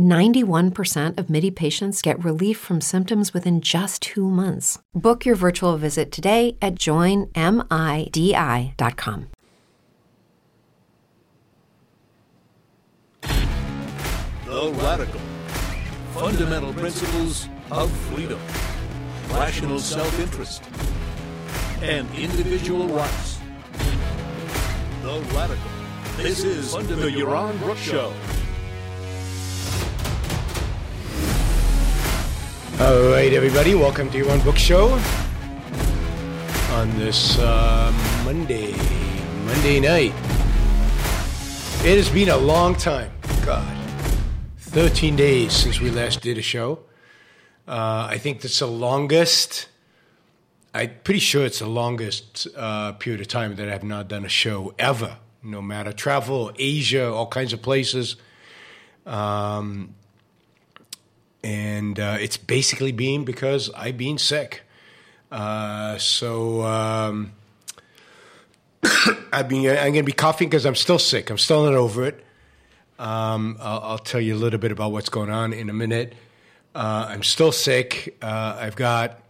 [0.00, 4.78] 91% of MIDI patients get relief from symptoms within just two months.
[4.94, 7.30] Book your virtual visit today at joinmidi.com.
[14.46, 15.20] The Radical.
[16.12, 18.40] Fundamental principles of freedom,
[19.30, 20.62] rational self interest,
[21.82, 23.38] and individual rights.
[25.02, 25.70] The Radical.
[26.16, 28.12] This is the Yaron Brook Show.
[32.80, 34.88] All right, everybody, welcome to your Yaron Brook Show
[36.72, 37.92] on this uh,
[38.24, 38.72] Monday,
[39.44, 40.14] Monday night.
[41.84, 43.12] It has been a long time,
[43.44, 43.76] God,
[44.60, 46.78] 13 days since we last did a show.
[47.68, 49.68] Uh, I think that's the longest.
[50.72, 54.24] I'm pretty sure it's the longest uh, period of time that I have not done
[54.24, 55.18] a show ever.
[55.42, 58.16] No matter travel, Asia, all kinds of places.
[59.04, 59.96] Um,
[61.42, 64.62] and uh, it's basically been because I've been sick.
[65.30, 67.32] Uh, so um,
[69.32, 69.68] I've been.
[69.70, 71.30] I'm going to be coughing because I'm still sick.
[71.30, 72.24] I'm still not over it.
[72.98, 76.14] Um, I'll, I'll, tell you a little bit about what's going on in a minute.
[76.74, 78.16] Uh, I'm still sick.
[78.20, 79.20] Uh, I've got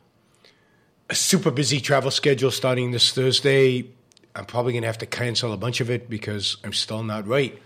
[1.09, 3.87] a super busy travel schedule starting this Thursday.
[4.35, 7.29] I'm probably going to have to cancel a bunch of it because I'm still not
[7.29, 7.61] right.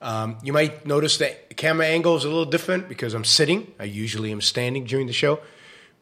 [0.00, 3.72] Um, you might notice that camera angle is a little different because I'm sitting.
[3.78, 5.40] I usually am standing during the show,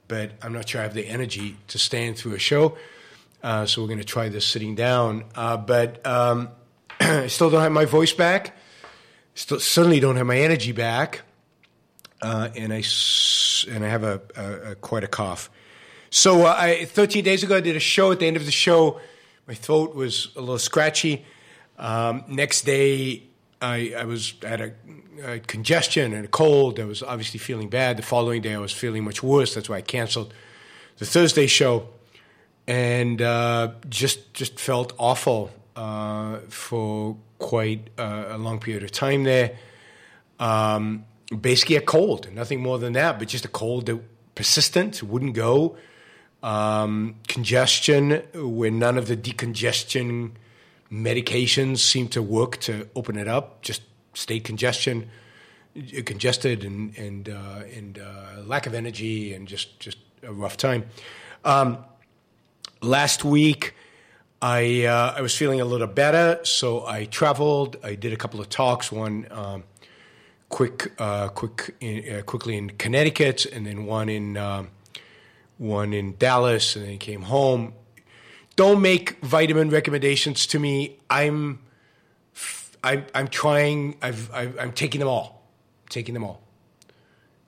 [0.06, 2.76] but I'm not sure I have the energy to stand through a show.
[3.42, 5.24] Uh, so we're going to try this sitting down.
[5.34, 6.50] Uh, but um,
[7.00, 8.56] I still don't have my voice back.
[9.34, 11.22] Still, certainly don't have my energy back,
[12.22, 12.82] uh, and I
[13.70, 15.50] and I have a, a, a quite a cough.
[16.08, 18.12] So uh, I, 13 days ago, I did a show.
[18.12, 18.98] At the end of the show,
[19.46, 21.26] my throat was a little scratchy.
[21.78, 23.24] Um, next day,
[23.60, 24.72] I, I was had a,
[25.24, 26.78] a, congestion and a cold.
[26.78, 27.96] I was obviously feeling bad.
[27.96, 29.54] The following day, I was feeling much worse.
[29.54, 30.34] That's why I canceled
[30.98, 31.88] the Thursday show,
[32.66, 39.24] and uh, just just felt awful uh, for quite a, a, long period of time
[39.24, 39.56] there.
[40.38, 41.06] Um,
[41.40, 44.00] basically, a cold, nothing more than that, but just a cold that
[44.34, 45.76] persistent, wouldn't go.
[46.42, 50.32] Um, congestion, where none of the decongestion
[50.90, 53.62] medications seem to work to open it up.
[53.62, 53.82] Just
[54.14, 55.10] state congestion,
[56.04, 60.84] congested, and and uh, and uh, lack of energy, and just just a rough time.
[61.44, 61.78] Um,
[62.80, 63.74] last week,
[64.40, 67.76] I uh, I was feeling a little better, so I traveled.
[67.82, 68.90] I did a couple of talks.
[68.92, 69.26] One.
[69.30, 69.64] Um,
[70.48, 74.68] quick, uh, quick, in, uh, quickly in Connecticut, and then one in um,
[75.58, 77.72] one in Dallas, and then came home
[78.56, 80.98] don't make vitamin recommendations to me.
[81.08, 81.60] I'm,
[82.82, 83.96] I'm, I'm trying.
[84.02, 85.42] I've, i am taking them all.
[85.88, 86.42] taking them all.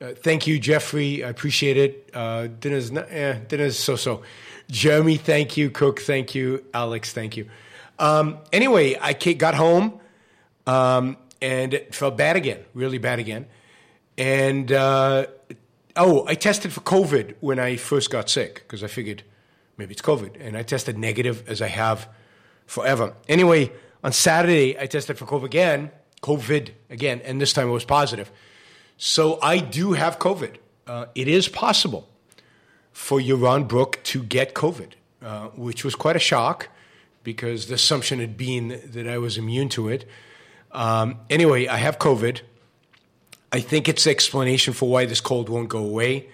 [0.01, 1.25] Uh, thank you, Jeffrey.
[1.25, 2.11] I appreciate it.
[2.15, 4.23] Uh, dinner's not, eh, dinner's so so.
[4.71, 5.71] Jeremy, thank you.
[5.71, 6.65] Cook, thank you.
[6.75, 7.49] Alex, thank you.
[7.99, 9.99] Um, anyway, I got home
[10.67, 13.47] um, and felt bad again, really bad again.
[14.19, 15.27] And uh,
[15.97, 19.23] oh, I tested for COVID when I first got sick because I figured
[19.78, 20.37] maybe it's COVID.
[20.41, 22.09] And I tested negative as I have
[22.66, 23.15] forever.
[23.28, 23.72] Anyway,
[24.05, 25.91] on Saturday, I tested for COVID again,
[26.23, 28.31] COVID again, and this time it was positive.
[28.97, 30.56] So I do have COVID.
[30.87, 32.08] Uh, it is possible
[32.93, 34.93] for Yaron Brook to get COVID,
[35.23, 36.69] uh, which was quite a shock
[37.23, 40.08] because the assumption had been that I was immune to it.
[40.73, 42.41] Um, anyway, I have COVID.
[43.53, 46.29] I think it's the explanation for why this cold won't go away.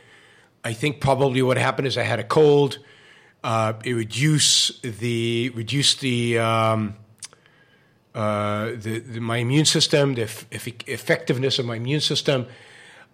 [0.64, 2.78] I think probably what happened is I had a cold
[3.44, 6.96] uh, it reduce the reduce the, um,
[8.14, 12.46] uh, the, the, my immune system, the f- effectiveness of my immune system,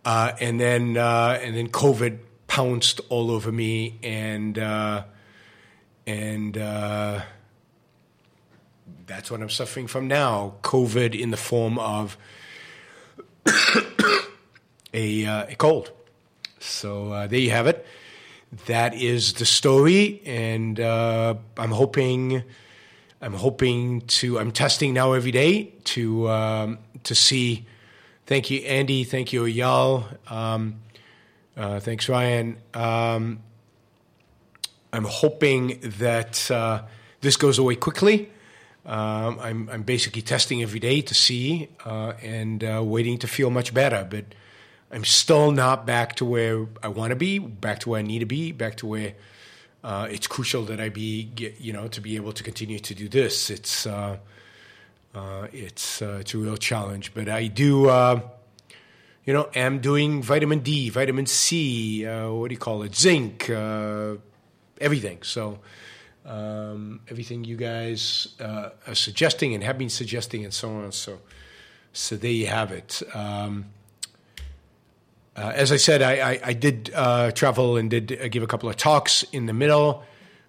[0.04, 5.02] uh, and then uh, and then COVID pounced all over me, and uh,
[6.06, 7.22] and uh,
[9.06, 10.54] that's what I'm suffering from now.
[10.62, 12.16] COVID in the form of
[14.94, 15.90] a, a cold.
[16.60, 17.84] So there you have it.
[18.66, 22.42] That is the story, and uh, I'm hoping.
[23.22, 24.40] I'm hoping to.
[24.40, 27.66] I'm testing now every day to um, to see.
[28.26, 29.04] Thank you, Andy.
[29.04, 30.08] Thank you, Yal.
[30.28, 30.80] Um,
[31.56, 32.56] uh, thanks, Ryan.
[32.74, 33.40] Um,
[34.92, 36.82] I'm hoping that uh,
[37.20, 38.30] this goes away quickly.
[38.86, 43.50] Um, I'm, I'm basically testing every day to see uh, and uh, waiting to feel
[43.50, 44.06] much better.
[44.08, 44.24] But
[44.90, 48.20] I'm still not back to where I want to be, back to where I need
[48.20, 49.14] to be, back to where
[49.84, 52.94] uh, it's crucial that I be, get, you know, to be able to continue to
[52.94, 53.50] do this.
[53.50, 54.18] It's uh,
[55.14, 57.86] uh, it's uh, it's a real challenge, but I do.
[59.26, 63.50] you know, am doing vitamin D, vitamin C, what do you call it, zinc,
[64.80, 65.22] everything.
[65.22, 65.60] So
[66.24, 70.92] um, everything you guys uh, are suggesting and have been suggesting, and so on.
[70.92, 71.18] So,
[71.92, 73.02] so there you have it.
[73.14, 73.66] Um,
[75.40, 78.46] uh, as I said, I, I, I did uh, travel and did uh, give a
[78.46, 80.04] couple of talks in the middle.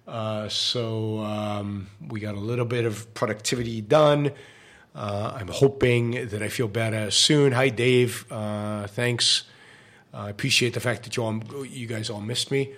[0.06, 4.32] Uh, so um, we got a little bit of productivity done.
[4.94, 7.52] Uh, I'm hoping that I feel better soon.
[7.52, 8.26] Hi, Dave.
[8.28, 9.44] thanks.
[10.12, 12.74] I appreciate the fact that you all, you guys all missed me.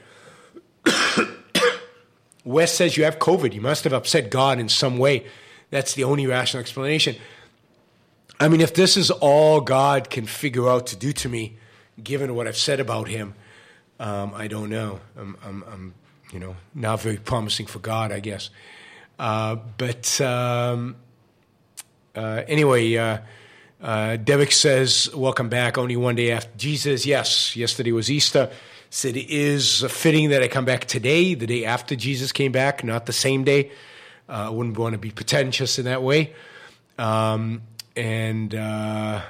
[2.44, 3.54] Wes says you have COVID.
[3.54, 5.26] You must have upset God in some way.
[5.70, 7.16] That's the only rational explanation.
[8.38, 11.56] I mean, if this is all God can figure out to do to me,
[12.02, 13.34] given what I've said about Him,
[14.00, 15.00] um, I don't know.
[15.16, 15.94] I'm, I'm, I'm,
[16.32, 18.50] you know, not very promising for God, I guess.
[19.18, 20.96] Uh, but um,
[22.14, 23.18] uh, anyway, uh,
[23.82, 24.16] uh
[24.50, 27.06] says, "Welcome back." Only one day after Jesus.
[27.06, 28.50] Yes, yesterday was Easter
[28.94, 32.84] said it is fitting that I come back today, the day after Jesus came back,
[32.84, 33.72] not the same day.
[34.28, 36.32] Uh, I wouldn't want to be pretentious in that way.
[36.96, 37.62] Um,
[37.96, 39.20] and uh,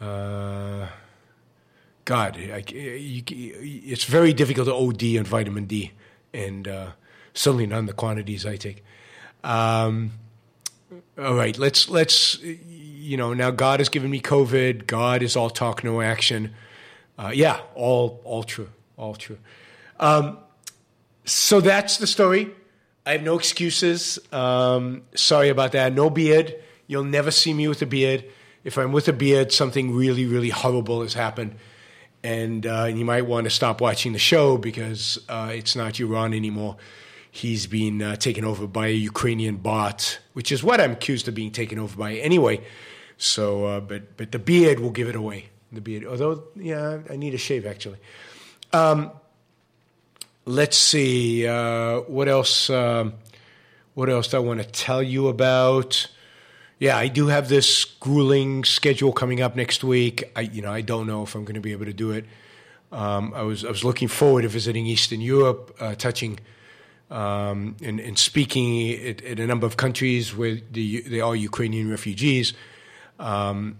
[0.00, 0.86] uh,
[2.04, 5.92] God, I, you, it's very difficult to OD on vitamin D,
[6.32, 6.90] and uh,
[7.32, 8.84] certainly not in the quantities I take.
[9.42, 10.12] Um,
[11.18, 14.86] all right, let's let's you know now God has given me COVID.
[14.86, 16.54] God is all talk, no action.
[17.18, 19.38] Uh, yeah, all all true, all true.
[19.98, 20.38] Um,
[21.24, 22.50] so that's the story.
[23.06, 24.18] I have no excuses.
[24.32, 25.92] Um, sorry about that.
[25.92, 26.54] No beard.
[26.86, 28.24] You'll never see me with a beard.
[28.62, 31.56] If I'm with a beard, something really, really horrible has happened.
[32.24, 36.34] And, uh, you might want to stop watching the show because uh, it's not Yaron
[36.34, 36.76] anymore.
[37.30, 41.34] He's been uh, taken over by a Ukrainian bot, which is what I'm accused of
[41.34, 42.64] being taken over by anyway.
[43.18, 46.04] So, uh, but but the beard will give it away the beard.
[46.04, 47.98] Although, yeah, I need a shave actually.
[48.72, 49.10] Um,
[50.44, 52.70] let's see uh, what else.
[52.70, 53.14] Um,
[53.94, 56.08] what else do I want to tell you about?
[56.84, 60.30] Yeah, I do have this grueling schedule coming up next week.
[60.36, 62.26] I, you know, I don't know if I'm going to be able to do it.
[62.92, 66.40] Um, I was I was looking forward to visiting Eastern Europe, uh, touching
[67.10, 71.90] um, and, and, speaking at, at, a number of countries where the, they are Ukrainian
[71.90, 72.52] refugees.
[73.18, 73.78] Um,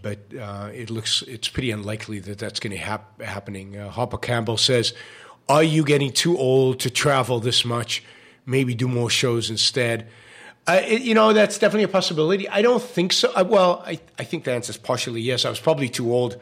[0.00, 3.76] but uh, it looks it's pretty unlikely that that's going to hap- happening.
[3.76, 4.94] Uh, Harper Campbell says,
[5.48, 8.04] "Are you getting too old to travel this much?
[8.46, 10.06] Maybe do more shows instead."
[10.66, 12.48] Uh, it, you know, that's definitely a possibility.
[12.48, 13.30] I don't think so.
[13.34, 15.44] Uh, well, I, I think the answer is partially yes.
[15.44, 16.38] I was probably too old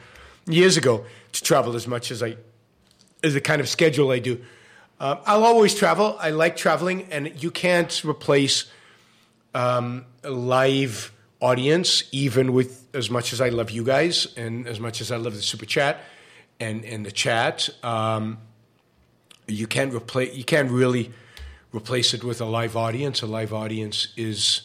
[0.47, 2.37] years ago to travel as much as I,
[3.25, 4.41] as the kind of schedule I do.
[5.01, 6.17] Uh, I'll always travel.
[6.21, 8.67] I like traveling, and you can't replace
[9.55, 15.01] um, live audience, even with as much as I love you guys and as much
[15.01, 15.99] as I love the super chat
[16.61, 17.69] and, and the chat.
[17.83, 18.39] Um,
[19.49, 20.35] you can't replace.
[20.37, 21.11] You can't really
[21.73, 23.23] replace it with a live audience.
[23.23, 24.63] A live audience is,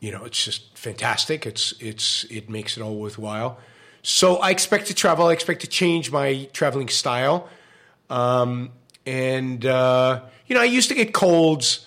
[0.00, 1.46] you know, it's just fantastic.
[1.46, 3.58] It's it's it makes it all worthwhile.
[4.02, 5.26] So I expect to travel.
[5.26, 7.48] I expect to change my traveling style.
[8.08, 8.70] Um,
[9.04, 11.86] and uh, you know, I used to get colds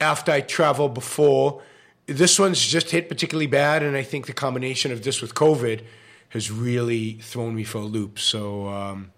[0.00, 1.62] after I travel before
[2.06, 5.82] this one's just hit particularly bad, and I think the combination of this with COVID
[6.30, 8.18] has really thrown me for a loop.
[8.18, 9.12] So, um,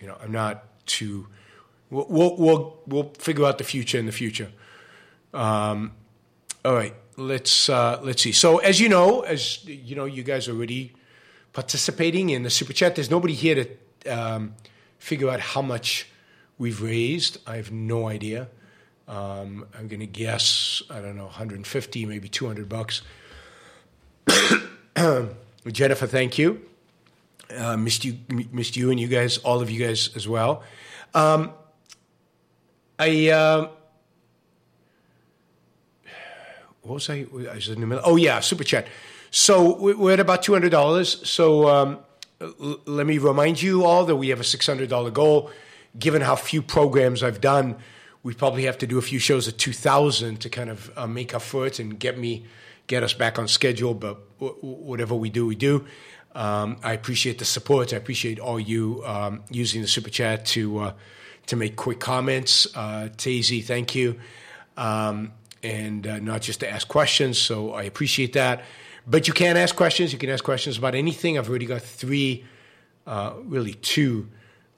[0.00, 1.28] you know, I'm not too.
[1.94, 4.50] We'll, we'll, we'll figure out the future in the future.
[5.32, 5.92] Um,
[6.64, 8.32] all right, let's uh, let's see.
[8.32, 10.92] So, as you know, as you know, you guys are already
[11.52, 12.96] participating in the super chat.
[12.96, 14.54] There's nobody here to um,
[14.98, 16.08] figure out how much
[16.58, 17.38] we've raised.
[17.46, 18.48] I have no idea.
[19.06, 23.02] Um, I'm going to guess, I don't know, 150, maybe 200 bucks.
[25.70, 26.62] Jennifer, thank you.
[27.54, 28.16] Uh, missed you,
[28.50, 30.62] missed you, and you guys, all of you guys as well.
[31.12, 31.52] Um,
[32.98, 33.68] I, uh,
[36.82, 37.26] what was I?
[37.50, 38.04] I was in the middle.
[38.06, 38.86] Oh yeah, super chat.
[39.30, 41.28] So we're at about two hundred dollars.
[41.28, 41.98] So um,
[42.40, 45.50] l- let me remind you all that we have a six hundred dollar goal.
[45.98, 47.76] Given how few programs I've done,
[48.22, 51.06] we probably have to do a few shows at two thousand to kind of uh,
[51.06, 52.44] make up for it and get me
[52.86, 53.94] get us back on schedule.
[53.94, 55.84] But w- whatever we do, we do.
[56.34, 57.92] Um, I appreciate the support.
[57.92, 60.92] I appreciate all you um, using the super chat to uh,
[61.46, 62.66] to make quick comments.
[62.74, 64.18] Uh, Tazy, thank you,
[64.76, 65.32] um,
[65.62, 67.38] and uh, not just to ask questions.
[67.38, 68.62] So I appreciate that.
[69.06, 70.12] But you can ask questions.
[70.12, 71.38] You can ask questions about anything.
[71.38, 72.44] I've already got three,
[73.06, 74.28] uh, really two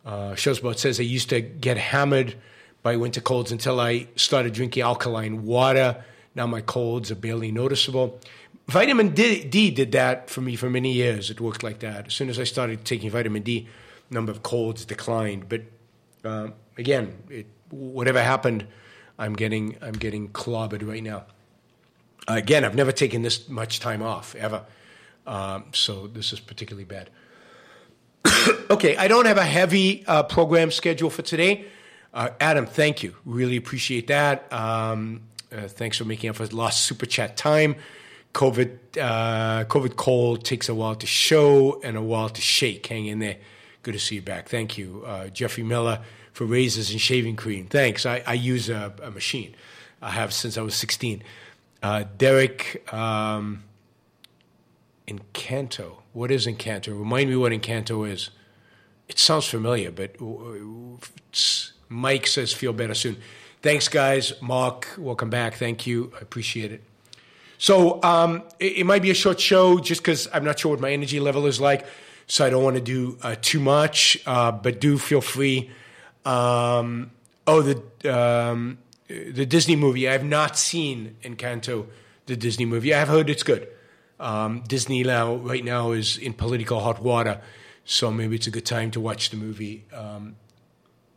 [0.05, 0.79] uh, about.
[0.79, 2.35] Says I used to get hammered
[2.83, 6.05] by winter colds until I started drinking alkaline water.
[6.35, 8.21] Now my colds are barely noticeable.
[8.69, 11.31] Vitamin D, D, did that for me for many years.
[11.31, 12.09] It worked like that.
[12.09, 13.69] As soon as I started taking vitamin D,
[14.11, 15.49] number of colds declined.
[15.49, 15.63] But
[16.27, 18.67] uh, again, it, whatever happened,
[19.19, 21.25] I'm getting I'm getting clobbered right now.
[22.29, 24.65] Again, I've never taken this much time off ever,
[25.27, 27.11] um, so this is particularly bad.
[28.71, 31.67] okay, I don't have a heavy uh, program schedule for today.
[32.13, 33.15] Uh, Adam, thank you.
[33.25, 34.53] Really appreciate that.
[34.53, 37.77] Um, uh, thanks for making up for lost super chat time.
[38.33, 42.87] COVID, uh, COVID cold takes a while to show and a while to shake.
[42.87, 43.37] Hang in there.
[43.87, 44.49] Good to see you back.
[44.49, 46.01] Thank you, uh, Jeffrey Miller,
[46.33, 47.67] for razors and shaving cream.
[47.69, 48.05] Thanks.
[48.05, 49.55] I, I use a, a, machine.
[50.03, 51.23] I have since I was 16.
[51.85, 53.63] Uh, Derek um,
[55.07, 55.99] Encanto.
[56.15, 56.99] What is Encanto?
[56.99, 58.31] Remind me what Encanto is.
[59.07, 60.17] It sounds familiar, but
[61.89, 63.19] Mike says feel better soon.
[63.63, 64.33] Thanks, guys.
[64.43, 65.55] Mark, welcome back.
[65.55, 66.13] Thank you.
[66.17, 66.83] I appreciate it.
[67.59, 70.81] So um, it, it, might be a short show just because I'm not sure what
[70.81, 71.87] my energy level is like.
[72.27, 75.71] So I don't want to do uh, too much, uh, but do feel free.
[76.25, 77.13] Um,
[77.47, 78.79] oh, the um,
[79.09, 80.09] the Disney movie.
[80.09, 81.87] I have not seen Encanto,
[82.27, 82.93] the Disney movie.
[82.93, 83.69] I have heard it's good.
[84.19, 87.41] Um, Disney now, right now, is in political hot water,
[87.85, 89.85] so maybe it's a good time to watch the movie.
[89.93, 90.37] Um,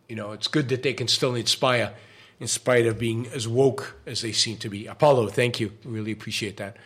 [0.07, 1.93] you know, it's good that they can still inspire
[2.39, 4.87] in spite of being as woke as they seem to be.
[4.87, 5.71] Apollo, thank you.
[5.83, 6.77] Really appreciate that.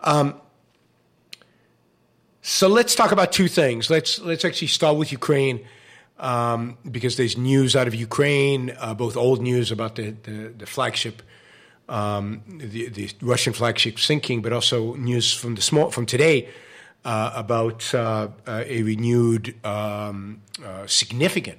[0.00, 0.40] Um,
[2.48, 3.90] so let's talk about two things.
[3.90, 5.66] Let's let's actually start with Ukraine
[6.18, 10.64] um, because there's news out of Ukraine, uh, both old news about the the, the
[10.64, 11.20] flagship,
[11.90, 16.48] um, the, the Russian flagship sinking, but also news from the small from today
[17.04, 21.58] uh, about uh, a renewed um, uh, significant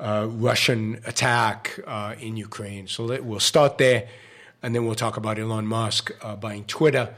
[0.00, 2.88] uh, Russian attack uh, in Ukraine.
[2.88, 4.08] So let, we'll start there,
[4.64, 7.14] and then we'll talk about Elon Musk uh, buying Twitter.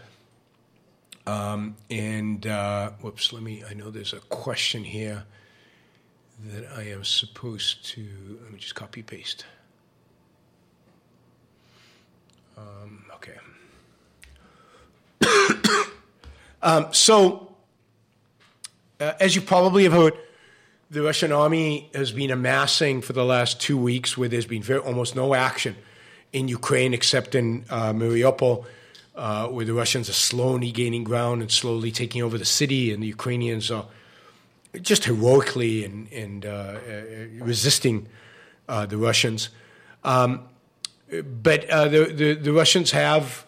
[1.26, 3.62] Um, and uh, whoops, let me.
[3.68, 5.24] I know there's a question here
[6.46, 8.06] that I am supposed to.
[8.42, 9.44] Let me just copy paste.
[12.56, 13.36] Um, okay.
[16.62, 17.54] um, so,
[18.98, 20.14] uh, as you probably have heard
[20.90, 24.80] the Russian army has been amassing for the last two weeks, where there's been very,
[24.80, 25.76] almost no action
[26.32, 28.64] in Ukraine except in uh, Mariupol,
[29.14, 33.02] uh, where the Russians are slowly gaining ground and slowly taking over the city, and
[33.02, 33.86] the Ukrainians are
[34.80, 38.06] just heroically and, and uh, uh resisting
[38.68, 39.48] uh, the Russians.
[40.04, 40.44] Um,
[41.42, 43.44] but uh, the, the, the, Russians have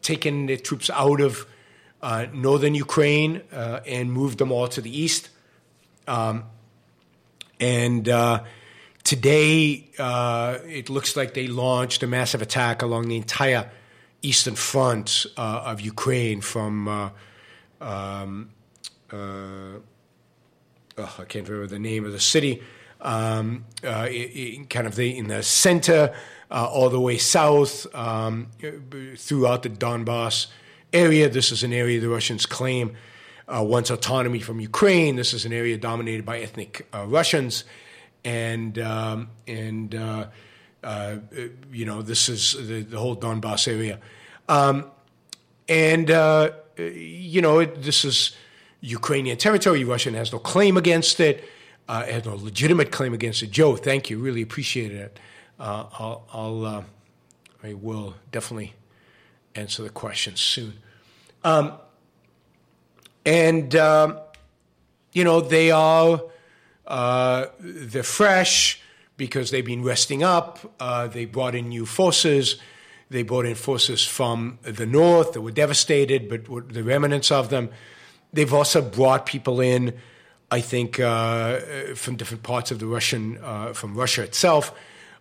[0.00, 1.46] taken their troops out of
[2.32, 5.28] northern Ukraine and moved them all to the east.
[6.08, 6.44] Um,
[7.60, 8.06] and
[9.04, 13.70] today, it looks like they launched a massive attack along the entire
[14.22, 16.88] eastern front uh, of Ukraine from.
[16.88, 17.10] Uh,
[17.80, 18.50] um,
[19.12, 19.80] uh,
[20.98, 22.62] oh, I can't remember the name of the city.
[23.00, 26.14] Um, uh, it kind of the, in the center,
[26.50, 28.48] all the way south um,
[29.16, 30.46] throughout the Donbass
[30.92, 31.28] area.
[31.28, 32.96] This is an area the Russians claim
[33.48, 35.16] uh, wants autonomy from Ukraine.
[35.16, 37.64] This is an area dominated by ethnic uh, Russians,
[38.24, 39.94] and um, and
[40.82, 41.40] uh, uh
[41.72, 43.98] you know this is the, the whole Donbass area,
[44.48, 44.90] um,
[45.68, 48.36] and uh, you know it, this is
[48.80, 49.84] Ukrainian territory.
[49.84, 51.44] Russia has no claim against it.
[51.88, 53.50] Uh, has no legitimate claim against it.
[53.50, 54.18] Joe, thank you.
[54.18, 55.18] Really appreciate it.
[55.58, 56.84] I'll, I'll
[57.64, 58.74] I will definitely
[59.54, 60.74] answer the question soon.
[61.44, 61.74] Um,
[63.24, 64.18] and um,
[65.12, 66.22] you know they are
[66.86, 68.80] uh, they're fresh
[69.16, 70.58] because they've been resting up.
[70.80, 72.56] Uh, they brought in new forces.
[73.10, 77.70] They brought in forces from the north that were devastated, but the remnants of them.
[78.32, 79.94] They've also brought people in,
[80.50, 81.60] I think, uh,
[81.94, 84.72] from different parts of the Russian, uh, from Russia itself,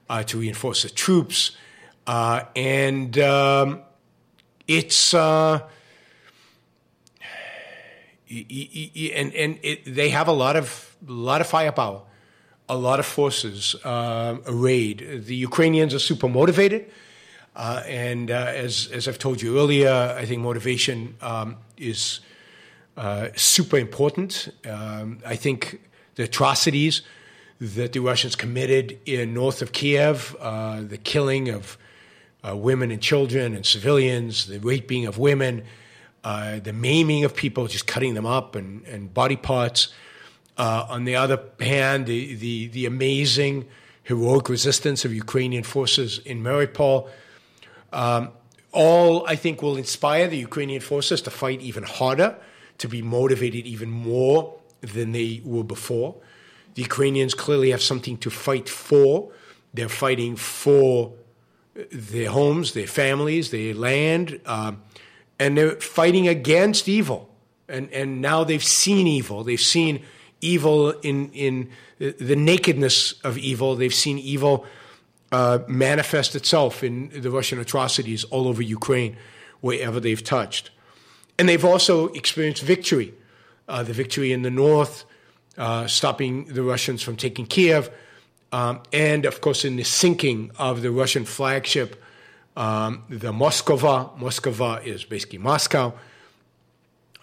[0.09, 1.51] uh, to reinforce the troops.
[2.07, 3.81] Uh, and um,
[4.67, 5.59] it's uh,
[8.29, 12.03] and and it, they have a lot of lot of firepower,
[12.71, 15.25] a lot of forces uh, arrayed.
[15.25, 16.89] The Ukrainians are super motivated,
[17.53, 22.21] uh, and uh, as as I've told you earlier, I think motivation um, is
[22.95, 24.47] uh, super important.
[24.65, 25.81] Um, I think
[26.15, 27.01] the atrocities
[27.59, 31.77] that the Russians committed in north of Kiev, uh, the killing of
[32.41, 35.63] uh, women and children and civilians, the raping of women,
[36.23, 39.93] the maiming of people, just cutting them up and, and body parts.
[40.61, 43.67] Uh, on the other hand, the, the, the, amazing
[44.03, 47.09] heroic resistance of Ukrainian forces in Mariupol.
[47.91, 48.29] Um,
[48.71, 52.35] all, I think, will inspire the Ukrainian forces to fight even harder,
[52.77, 56.13] to be motivated even more than they were before.
[56.75, 59.31] The Ukrainians clearly have something to fight for.
[59.73, 61.13] They're fighting for
[61.91, 64.83] their homes, their families, their land, um,
[65.39, 67.33] and they're fighting against evil.
[67.67, 69.43] And, and now they've seen evil.
[69.43, 70.03] They've seen
[70.41, 71.69] evil in, in
[71.99, 73.75] the nakedness of evil.
[73.75, 74.65] They've seen evil
[75.31, 79.17] uh, manifest itself in the Russian atrocities all over Ukraine,
[79.61, 80.71] wherever they've touched.
[81.39, 83.13] And they've also experienced victory
[83.71, 85.05] uh, the victory in the north,
[85.57, 87.89] uh, stopping the Russians from taking Kiev,
[88.51, 92.03] um, and of course in the sinking of the Russian flagship,
[92.57, 94.17] um, the Moskva.
[94.19, 95.93] Moskva is basically Moscow.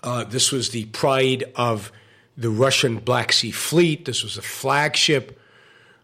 [0.02, 1.92] Uh, this was the pride of
[2.38, 4.04] the Russian Black Sea Fleet.
[4.04, 5.38] This was a flagship.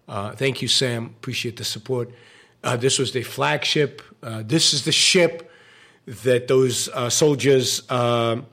[0.08, 1.06] Uh, thank you, Sam.
[1.06, 2.10] Appreciate the support.
[2.62, 4.02] Uh, this was the flagship.
[4.22, 5.50] Uh, this is the ship
[6.06, 8.46] that those uh, soldiers um,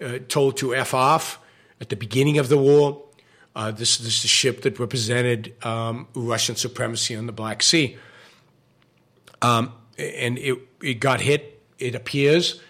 [0.00, 1.38] uh, told to F off
[1.80, 3.02] at the beginning of the war.
[3.54, 7.98] Uh, this, this is the ship that represented um, Russian supremacy on the Black Sea.
[9.42, 12.60] Um, and it, it got hit, it appears,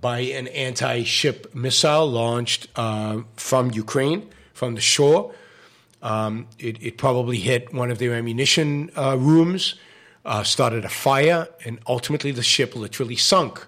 [0.00, 5.34] by an anti ship missile launched uh, from Ukraine, from the shore.
[6.02, 9.76] Um, it, it, probably hit one of their ammunition uh, rooms,
[10.26, 13.66] uh, started a fire, and ultimately the ship literally sunk.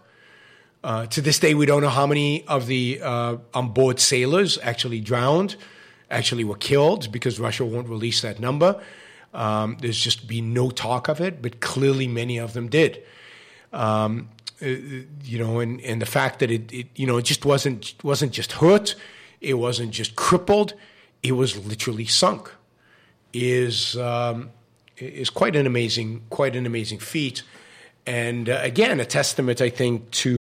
[0.84, 5.00] Uh, to this day, we don't know how many of the uh, onboard sailors actually
[5.00, 5.56] drowned,
[6.10, 8.82] actually were killed, because Russia won't release that number.
[9.32, 13.02] Um, there's just been no talk of it, but clearly many of them did.
[13.72, 14.28] Um,
[14.62, 17.94] uh, you know, and, and the fact that it, it, you know, it just wasn't
[18.02, 18.94] wasn't just hurt,
[19.40, 20.72] it wasn't just crippled,
[21.22, 22.50] it was literally sunk.
[23.34, 24.50] Is um,
[24.96, 27.42] is quite an amazing, quite an amazing feat,
[28.06, 30.36] and uh, again, a testament, I think, to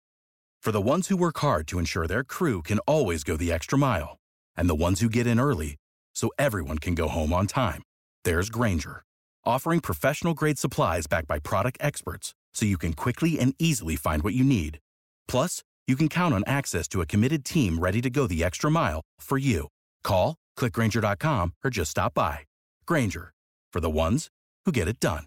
[0.60, 3.78] for the ones who work hard to ensure their crew can always go the extra
[3.78, 4.18] mile,
[4.56, 5.76] and the ones who get in early
[6.14, 7.82] so everyone can go home on time.
[8.24, 9.02] There's Grainger,
[9.46, 14.22] offering professional grade supplies backed by product experts so you can quickly and easily find
[14.22, 14.78] what you need.
[15.26, 18.70] Plus, you can count on access to a committed team ready to go the extra
[18.70, 19.68] mile for you.
[20.04, 22.40] Call, clickgrainger.com, or just stop by.
[22.86, 23.32] Grainger,
[23.72, 24.28] for the ones
[24.64, 25.24] who get it done.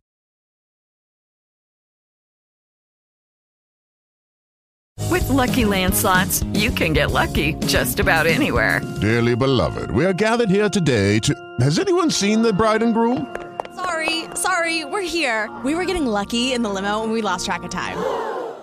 [5.12, 8.82] With lucky landslots, you can get lucky just about anywhere.
[9.02, 11.34] Dearly beloved, we are gathered here today to.
[11.60, 13.45] Has anyone seen the bride and groom?
[13.76, 15.52] Sorry, sorry, we're here.
[15.66, 17.98] We were getting lucky in the limo and we lost track of time.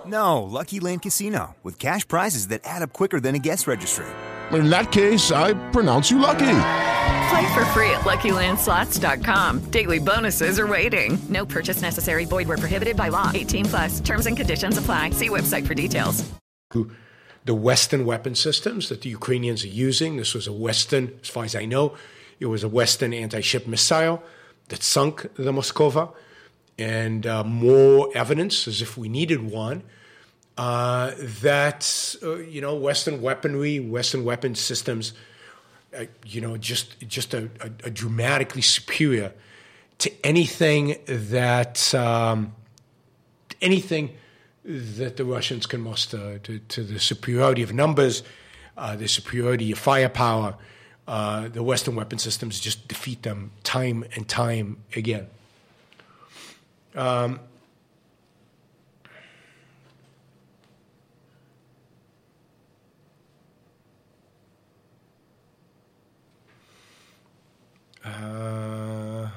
[0.07, 4.07] No, Lucky Land Casino, with cash prizes that add up quicker than a guest registry.
[4.51, 6.57] In that case, I pronounce you lucky.
[7.29, 9.59] Play for free at LuckyLandSlots.com.
[9.69, 11.17] Daily bonuses are waiting.
[11.29, 12.25] No purchase necessary.
[12.25, 13.31] Void where prohibited by law.
[13.33, 13.99] 18 plus.
[13.99, 15.11] Terms and conditions apply.
[15.11, 16.27] See website for details.
[17.45, 20.17] The Western weapon systems that the Ukrainians are using.
[20.17, 21.95] This was a Western, as far as I know,
[22.39, 24.23] it was a Western anti-ship missile
[24.73, 26.11] that sunk the Moskva,
[26.79, 29.83] and uh, more evidence, as if we needed one,
[30.57, 35.13] uh, that uh, you know Western weaponry, Western weapon systems,
[35.95, 39.31] uh, you know, just just a, a, a, dramatically superior
[39.99, 42.55] to anything that um,
[43.61, 44.09] anything
[44.65, 48.23] that the Russians can muster to, to the superiority of numbers,
[48.75, 50.55] uh, the superiority of firepower.
[51.05, 55.27] Uh, the Western weapon systems just defeat them time and time again.
[56.95, 57.39] Um,
[68.05, 69.29] uh,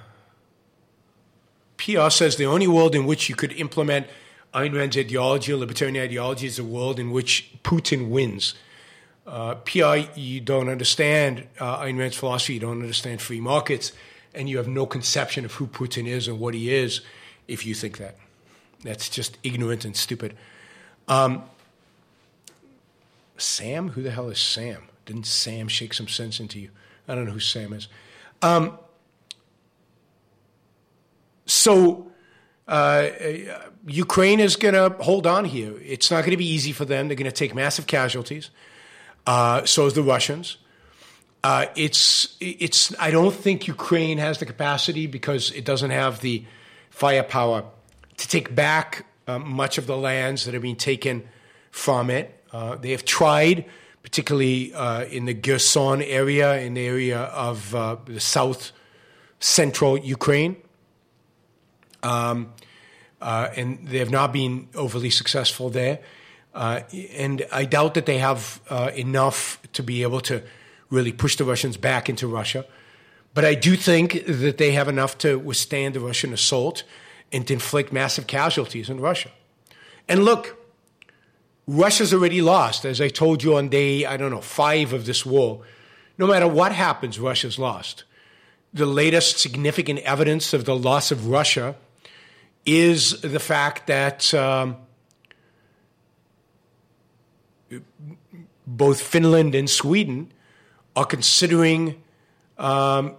[1.78, 4.06] PR says the only world in which you could implement
[4.54, 8.54] Ayn Rand's ideology or libertarian ideology is a world in which Putin wins.
[9.26, 13.92] Uh, PI, you don't understand uh, Ayn Rand's philosophy, you don't understand free markets,
[14.34, 17.00] and you have no conception of who Putin is and what he is
[17.48, 18.16] if you think that.
[18.84, 20.36] That's just ignorant and stupid.
[21.08, 21.42] Um,
[23.36, 23.90] Sam?
[23.90, 24.84] Who the hell is Sam?
[25.06, 26.70] Didn't Sam shake some sense into you?
[27.08, 27.88] I don't know who Sam is.
[28.42, 28.78] Um,
[31.46, 32.10] so
[32.68, 33.08] uh,
[33.86, 35.74] Ukraine is going to hold on here.
[35.84, 37.08] It's not going to be easy for them.
[37.08, 38.50] They're going to take massive casualties.
[39.26, 40.56] Uh, so is the Russians.
[41.42, 42.94] Uh, it's it's.
[42.98, 46.44] I don't think Ukraine has the capacity because it doesn't have the
[46.90, 47.64] firepower
[48.16, 51.28] to take back uh, much of the lands that have been taken
[51.70, 52.42] from it.
[52.52, 53.64] Uh, they have tried,
[54.02, 57.72] particularly uh, in the Kherson area, in the area of
[58.06, 58.72] the south
[59.38, 60.56] central Ukraine.
[62.02, 62.52] Um,
[63.20, 66.00] uh, and they have not been overly successful there.
[66.56, 66.80] Uh,
[67.14, 70.42] and I doubt that they have uh, enough to be able to
[70.88, 72.64] really push the Russians back into Russia.
[73.34, 76.82] But I do think that they have enough to withstand the Russian assault
[77.30, 79.30] and to inflict massive casualties in Russia.
[80.08, 80.56] And look,
[81.66, 82.86] Russia's already lost.
[82.86, 85.60] As I told you on day, I don't know, five of this war,
[86.16, 88.04] no matter what happens, Russia's lost.
[88.72, 91.74] The latest significant evidence of the loss of Russia
[92.64, 94.76] is the fact that um,
[98.66, 100.32] both Finland and Sweden
[100.94, 102.02] are considering
[102.58, 103.14] um,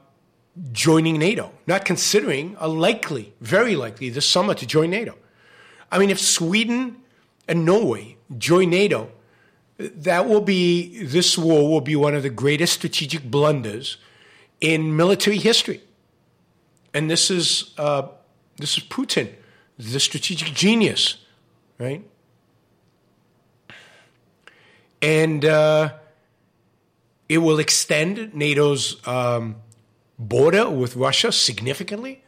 [0.72, 1.52] joining NATO.
[1.68, 5.16] Not considering, are likely, very likely this summer to join NATO.
[5.92, 6.98] I mean, if Sweden
[7.48, 9.12] and Norway join NATO,
[9.78, 13.98] that will be, this war will be one of the greatest strategic blunders
[14.60, 15.82] in military history.
[16.94, 18.08] And this is uh,
[18.58, 19.34] this is Putin,
[19.78, 21.18] the strategic genius,
[21.78, 22.04] right?
[25.02, 25.94] And uh,
[27.30, 29.58] it will extend NATO's um,
[30.18, 32.24] border with Russia significantly.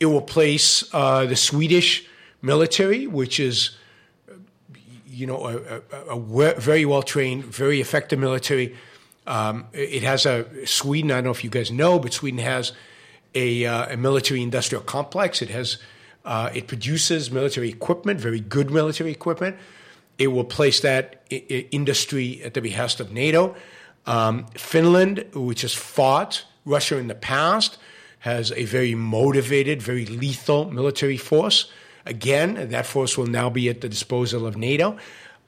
[0.00, 2.06] It will place uh, the Swedish
[2.42, 3.76] military, which is,
[5.06, 8.76] you know, a, a, a very well trained, very effective military.
[9.26, 11.10] Um, it has a Sweden.
[11.10, 12.72] I don't know if you guys know, but Sweden has
[13.34, 15.40] a, uh, a military industrial complex.
[15.40, 15.78] It has
[16.24, 19.56] uh, it produces military equipment, very good military equipment.
[20.18, 23.56] It will place that industry at the behest of NATO.
[24.06, 27.78] Um, Finland, which has fought Russia in the past,
[28.20, 31.70] has a very motivated, very lethal military force.
[32.06, 34.96] Again, that force will now be at the disposal of NATO.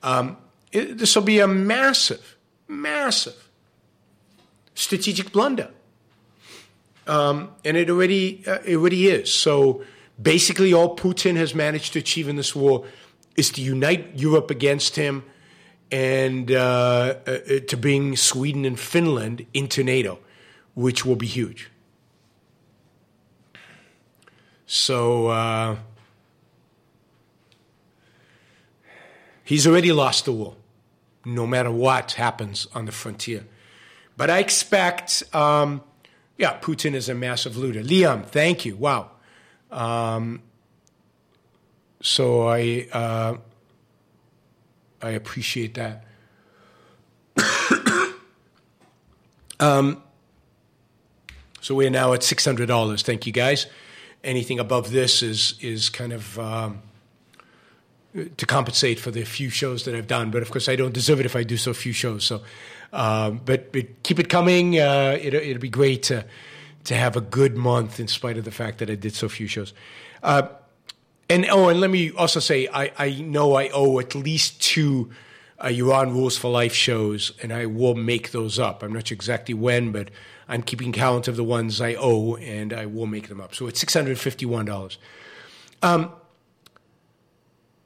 [0.03, 0.37] Um,
[0.73, 3.49] it, this will be a massive, massive
[4.75, 5.71] strategic blunder.
[7.07, 9.33] Um, and it already uh, it already is.
[9.33, 9.85] So
[10.21, 12.85] basically, all Putin has managed to achieve in this war
[13.37, 15.25] is to unite Europe against him
[15.91, 20.19] and uh, uh, to bring Sweden and Finland into NATO,
[20.75, 21.71] which will be huge.
[24.67, 25.77] So uh,
[29.45, 30.57] he's already lost the war,
[31.25, 33.47] no matter what happens on the frontier.
[34.17, 35.23] But I expect.
[35.35, 35.83] Um,
[36.39, 37.83] yeah, Putin is a massive looter.
[37.83, 38.77] Liam, thank you.
[38.77, 39.11] Wow.
[39.71, 40.43] Um,
[42.07, 43.37] so I uh,
[45.03, 46.05] I appreciate that.
[49.61, 50.03] um,
[51.61, 53.03] so we're now at six hundred dollars.
[53.03, 53.67] Thank you, guys.
[54.23, 56.81] Anything above this is is kind of um,
[58.15, 60.31] to compensate for the few shows that I've done.
[60.31, 62.25] But of course, I don't deserve it if I do so few shows.
[62.25, 62.43] So
[62.93, 64.79] um, but, but, keep it coming.
[64.79, 66.25] Uh, it, it'll be great to
[66.85, 69.49] to have a good month in spite of the fact that I did so few
[69.49, 69.75] shows.
[70.23, 70.47] Uh,
[71.29, 75.11] and oh, and let me also say, I, I know I owe at least two
[75.59, 78.83] uh, Yaron Rules for Life shows, and I will make those up.
[78.83, 80.11] I'm not sure exactly when, but
[80.49, 83.55] I'm keeping count of the ones I owe, and I will make them up.
[83.55, 84.99] So it's six hundred fifty-one dollars.
[85.83, 86.13] Um,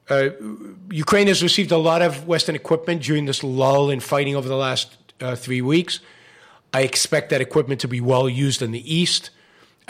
[0.09, 0.29] uh,
[0.91, 4.57] Ukraine has received a lot of Western equipment during this lull in fighting over the
[4.57, 5.99] last uh, three weeks.
[6.73, 9.29] I expect that equipment to be well used in the east.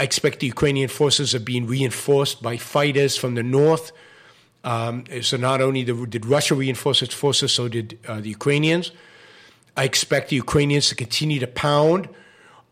[0.02, 3.92] I expect the Ukrainian forces are being reinforced by fighters from the north.
[4.64, 8.92] Um, so not only did Russia reinforce its forces, so did uh, the Ukrainians.
[9.78, 12.10] I expect the Ukrainians to continue to pound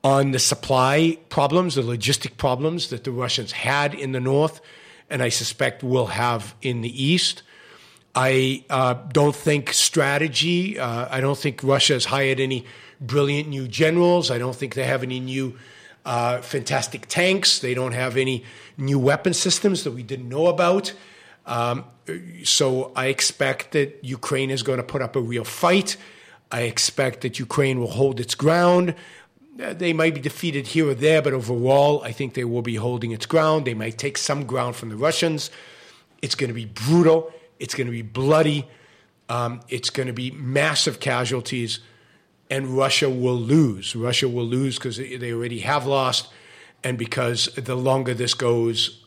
[0.04, 4.60] on the supply problems, the logistic problems that the Russians had in the north
[5.08, 7.44] and I suspect will have in the East.
[8.16, 12.66] I uh, don't think strategy, uh, I don't think Russia has hired any
[13.00, 14.32] brilliant new generals.
[14.32, 15.60] I don't think they have any new
[16.06, 17.60] uh, fantastic tanks.
[17.60, 18.44] They don't have any
[18.78, 20.94] new weapon systems that we didn't know about.
[21.46, 21.86] Um,
[22.44, 25.98] so I expect that Ukraine is going to put up a real fight.
[26.52, 28.96] I expect that Ukraine will hold its ground.
[29.56, 33.12] They might be defeated here or there, but overall, I think they will be holding
[33.12, 33.66] its ground.
[33.66, 35.52] They might take some ground from the Russians.
[36.22, 37.32] It's going to be brutal.
[37.60, 38.68] It's going to be bloody.
[39.30, 41.80] um, it's going to be massive casualties,
[42.50, 43.96] and Russia will lose.
[43.96, 46.30] Russia will lose because they already have lost,
[46.84, 49.06] and because the longer this goes,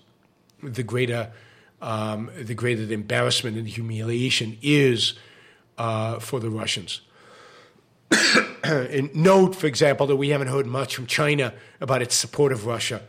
[0.62, 1.32] the greater
[1.80, 5.14] um, the greater the embarrassment and humiliation is
[5.78, 7.00] uh, for the Russians.
[9.14, 13.02] note, for example, that we haven't heard much from China about its support of Russia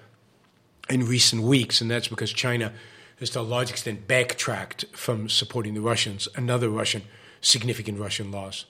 [0.90, 2.74] in recent weeks, and that's because China
[3.20, 7.04] has to a large extent backtracked from supporting the Russians, another Russian,
[7.42, 8.66] significant Russian loss.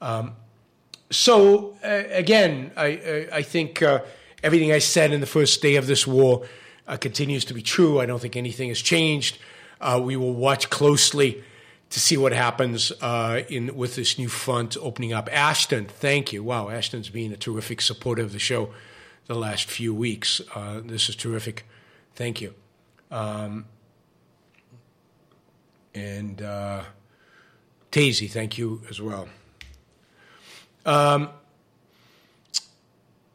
[0.00, 0.36] Um,
[1.12, 4.00] so, uh, again, I, I, I think uh,
[4.42, 6.46] everything I said in the first day of this war
[6.88, 8.00] uh, continues to be true.
[8.00, 9.38] I don't think anything has changed.
[9.80, 11.42] Uh, we will watch closely
[11.90, 15.28] to see what happens uh, in with this new front opening up.
[15.30, 16.42] Ashton, thank you.
[16.42, 18.72] Wow, Ashton's been a terrific supporter of the show
[19.26, 20.40] the last few weeks.
[20.54, 21.66] Uh, this is terrific.
[22.14, 22.54] Thank you.
[23.10, 23.66] Um,
[25.94, 26.84] and uh,
[27.90, 29.28] Daisy, thank you as well.
[30.84, 31.30] Um,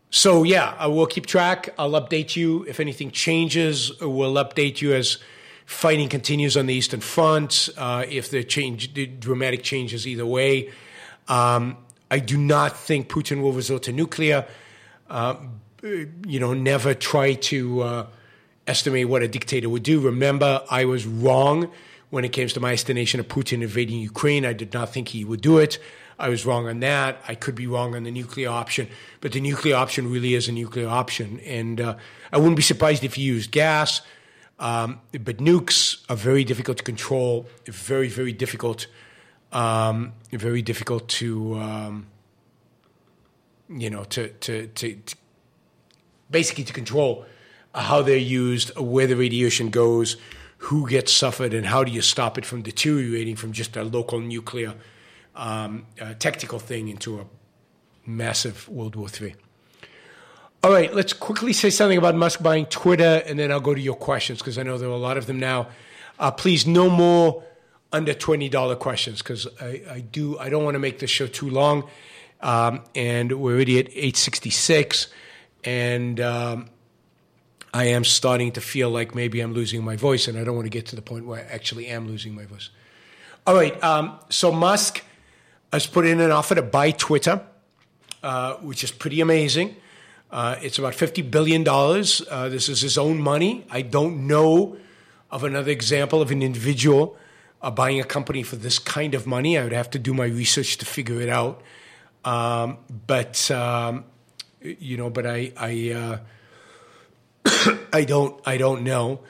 [0.09, 1.69] so yeah, I will keep track.
[1.77, 3.91] I'll update you if anything changes.
[4.01, 5.17] We'll update you as
[5.65, 7.69] fighting continues on the Eastern Front.
[7.77, 10.71] Uh, if the change, the dramatic changes either way,
[11.27, 11.77] um,
[12.09, 14.47] I do not think Putin will resort to nuclear.
[15.09, 15.35] Uh,
[15.83, 18.07] you know, never try to uh,
[18.65, 19.99] estimate what a dictator would do.
[19.99, 21.69] Remember, I was wrong
[22.09, 24.45] when it came to my estimation of Putin invading Ukraine.
[24.45, 25.77] I did not think he would do it.
[26.19, 27.21] I was wrong on that.
[27.27, 28.87] I could be wrong on the nuclear option,
[29.21, 31.39] but the nuclear option really is a nuclear option.
[31.41, 31.95] And uh,
[32.31, 34.01] I wouldn't be surprised if he used gas.
[34.59, 38.87] Um, but nukes are very difficult to control, very, very difficult,
[39.51, 42.07] um, very difficult to, um,
[43.69, 45.15] you know, to, to, to, to,
[46.31, 47.25] basically to control
[47.75, 50.17] how they're used, where the radiation goes,
[50.57, 54.19] who gets suffered, and how do you stop it from deteriorating from just a local
[54.19, 54.73] nuclear
[55.35, 55.85] um,
[56.19, 57.25] tactical thing into a
[58.05, 59.35] massive World War III.
[60.63, 63.79] All right, let's quickly say something about Musk buying Twitter, and then I'll go to
[63.79, 65.67] your questions because I know there are a lot of them now.
[66.17, 67.43] Uh, please, no more
[67.93, 71.27] under twenty dollar questions because I, I, do I don't want to make this show
[71.27, 71.87] too long,
[72.41, 75.07] um, and we're already at eight sixty six,
[75.63, 76.69] and um,
[77.77, 80.65] I am starting to feel like maybe I'm losing my voice, and I don't want
[80.65, 82.71] to get to the point where I actually am losing my voice.
[83.45, 85.03] All right, um, so Musk
[85.71, 87.39] has put in an offer to buy Twitter,
[88.23, 89.75] uh, which is pretty amazing.
[90.31, 91.67] Uh, it's about $50 billion.
[91.67, 93.63] Uh, this is his own money.
[93.69, 94.77] I don't know
[95.29, 97.15] of another example of an individual
[97.61, 99.55] uh, buying a company for this kind of money.
[99.55, 101.61] I would have to do my research to figure it out.
[102.25, 104.05] Um, but, um,
[104.63, 106.17] you know, but I, I, uh,
[107.93, 109.21] I don't, I don't know.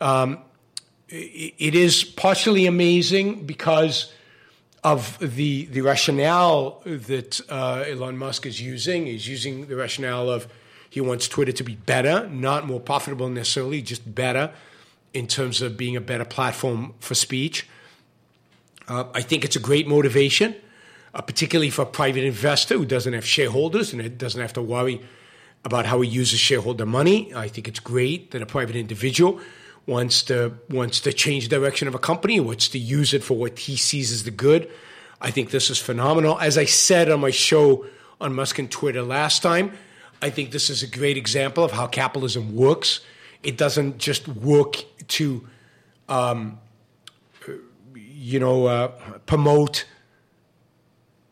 [0.00, 0.38] Um,
[1.08, 4.12] it, it is partially amazing because
[4.84, 9.06] of the the rationale that uh, Elon Musk is using.
[9.06, 10.46] He's using the rationale of
[10.88, 14.52] he wants Twitter to be better, not more profitable necessarily, just better
[15.12, 17.68] in terms of being a better platform for speech.
[18.86, 20.54] Uh, I think it's a great motivation,
[21.14, 24.62] uh, particularly for a private investor who doesn't have shareholders and it doesn't have to
[24.62, 25.00] worry
[25.66, 27.34] about how he uses shareholder money.
[27.34, 29.40] I think it's great that a private individual
[29.84, 33.36] wants to wants to change the direction of a company, wants to use it for
[33.36, 34.70] what he sees as the good.
[35.20, 36.38] I think this is phenomenal.
[36.38, 37.84] As I said on my show
[38.20, 39.72] on Musk and Twitter last time,
[40.22, 43.00] I think this is a great example of how capitalism works.
[43.42, 45.48] It doesn't just work to,
[46.08, 46.60] um,
[47.94, 48.88] you know, uh,
[49.26, 49.84] promote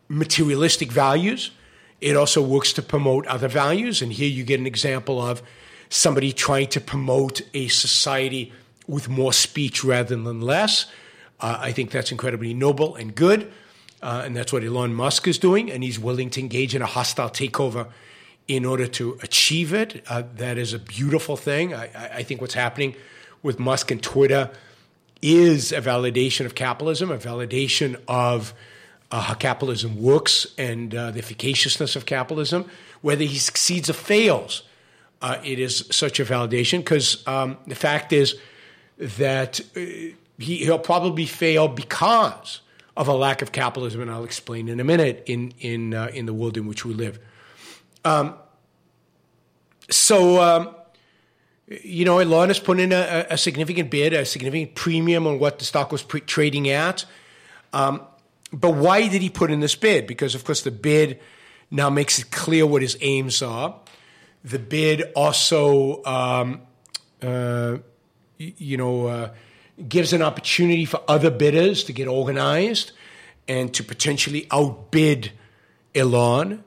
[0.08, 1.52] materialistic values.
[2.04, 4.02] It also works to promote other values.
[4.02, 5.42] And here you get an example of
[5.88, 8.52] somebody trying to promote a society
[8.86, 10.84] with more speech rather than less.
[11.40, 13.50] Uh, I think that's incredibly noble and good.
[14.02, 15.72] Uh, and that's what Elon Musk is doing.
[15.72, 17.88] And he's willing to engage in a hostile takeover
[18.48, 20.04] in order to achieve it.
[20.06, 21.72] Uh, that is a beautiful thing.
[21.72, 22.96] I, I, think what's happening
[23.42, 24.50] with Musk and Twitter
[25.22, 28.52] is a validation of capitalism, a validation of
[29.10, 32.68] uh, how capitalism works and uh, the efficaciousness of capitalism.
[33.00, 34.62] Whether he succeeds or fails,
[35.22, 38.36] uh, it is such a validation because um, the fact is
[38.98, 39.80] that uh,
[40.38, 42.60] he, he'll probably fail because
[42.96, 46.26] of a lack of capitalism, and I'll explain in a minute in in uh, in
[46.26, 47.18] the world in which we live.
[48.04, 48.34] Um,
[49.90, 50.42] so.
[50.42, 50.74] Um,
[51.66, 55.58] you know, Elon has put in a, a, significant bid, a significant premium on what
[55.58, 57.06] the stock was pre- trading at.
[57.72, 58.02] Um,
[58.54, 60.06] but why did he put in this bid?
[60.06, 61.20] Because, of course, the bid
[61.70, 63.78] now makes it clear what his aims are.
[64.44, 66.62] The bid also, um,
[67.22, 67.78] uh,
[68.38, 69.30] you know, uh,
[69.88, 72.92] gives an opportunity for other bidders to get organized.
[73.46, 75.32] and to potentially outbid
[75.94, 76.64] Elon.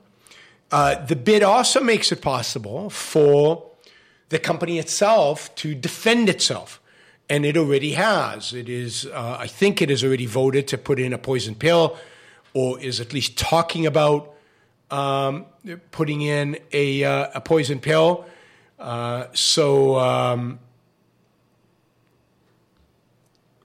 [0.70, 3.70] Uh, the bid also makes it possible for
[4.28, 6.80] the company itself to defend itself.
[7.30, 8.54] And it already has.
[8.54, 11.98] It is, uh, I think it has already voted to put in a poison pill
[12.54, 14.34] or is at least talking about
[14.90, 15.44] um,
[15.90, 18.24] putting in a, uh, a poison pill.
[18.78, 20.58] Uh, so, um,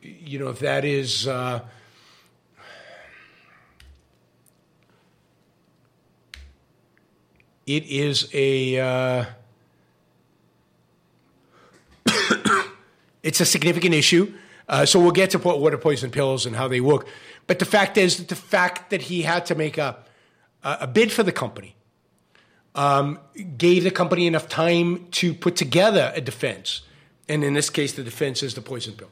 [0.02, 1.28] you know, if that is.
[1.28, 1.62] Uh,
[7.65, 9.28] it is a.
[13.24, 14.34] It's a significant issue.
[14.68, 17.08] Uh, so we'll get to what are poison pills and how they work.
[17.48, 19.98] But the fact is that the fact that he had to make a,
[20.64, 21.76] a bid for the company
[22.76, 23.20] um,
[23.58, 26.82] gave the company enough time to put together a defense.
[27.28, 29.10] And in this case, the defense is the poison pill.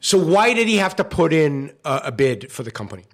[0.00, 3.04] So why did he have to put in a, a bid for the company?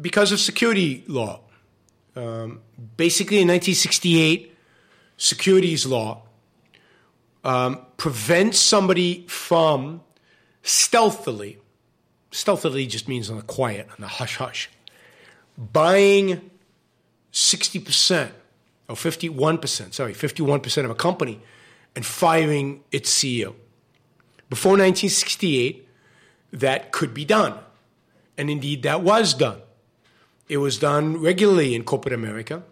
[0.00, 1.40] Because of security law.
[2.16, 2.60] Um,
[2.96, 4.56] basically, in 1968,
[5.16, 6.22] securities law
[7.44, 10.02] um, prevents somebody from
[10.62, 11.58] stealthily,
[12.30, 14.70] stealthily just means on the quiet, on the hush hush,
[15.56, 16.50] buying
[17.32, 18.30] 60%
[18.88, 21.40] or 51%, sorry, 51% of a company
[21.94, 23.54] and firing its CEO.
[24.48, 25.86] Before 1968,
[26.52, 27.58] that could be done.
[28.36, 29.60] And indeed, that was done.
[30.48, 32.64] It was done regularly in corporate America.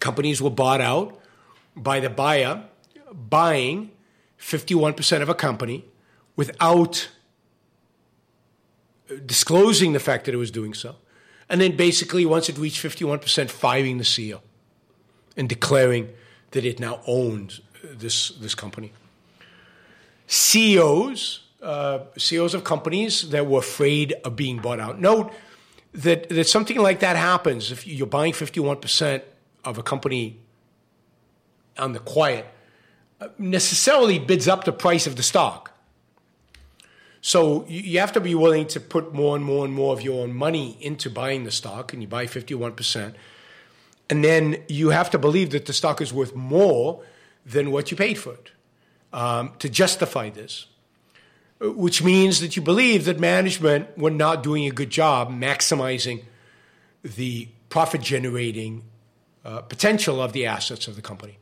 [0.00, 1.18] Companies were bought out
[1.74, 2.64] by the buyer
[3.12, 3.90] buying
[4.38, 5.84] 51% of a company
[6.36, 7.08] without
[9.26, 10.96] disclosing the fact that it was doing so.
[11.48, 14.40] And then basically, once it reached 51%, firing the CEO
[15.36, 16.10] and declaring
[16.52, 18.92] that it now owned this, this company.
[20.26, 25.00] CEOs, uh, CEOs of companies that were afraid of being bought out.
[25.00, 25.32] Note
[25.92, 29.22] that, that something like that happens if you're buying 51%
[29.64, 30.40] of a company
[31.78, 32.46] on the quiet
[33.38, 35.72] necessarily bids up the price of the stock.
[37.20, 40.22] So you have to be willing to put more and more and more of your
[40.22, 43.14] own money into buying the stock, and you buy 51%.
[44.10, 47.04] And then you have to believe that the stock is worth more
[47.46, 48.50] than what you paid for it
[49.12, 50.66] um, to justify this,
[51.60, 56.24] which means that you believe that management were not doing a good job maximizing
[57.04, 58.82] the profit generating
[59.44, 61.38] uh, potential of the assets of the company.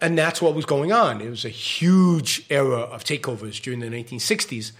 [0.00, 1.20] And that's what was going on.
[1.20, 4.72] It was a huge era of takeovers during the 1960s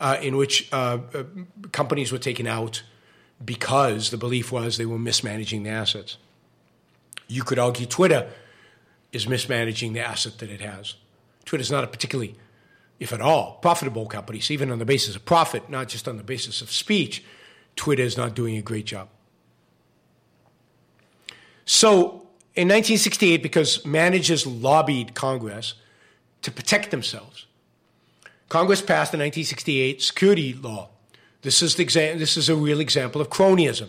[0.00, 1.24] uh, in which uh, uh,
[1.70, 2.82] companies were taken out
[3.44, 6.16] because the belief was they were mismanaging the assets.
[7.28, 8.28] You could argue Twitter
[9.12, 10.94] is mismanaging the asset that it has.
[11.44, 12.34] Twitter is not a particularly,
[12.98, 14.40] if at all, profitable company.
[14.40, 17.24] So even on the basis of profit, not just on the basis of speech,
[17.76, 19.08] Twitter is not doing a great job.
[21.64, 22.21] So
[22.54, 25.74] in 1968, because managers lobbied Congress
[26.42, 27.46] to protect themselves,
[28.50, 30.90] Congress passed the 1968 security law.
[31.40, 33.88] This is, the exa- this is a real example of cronyism.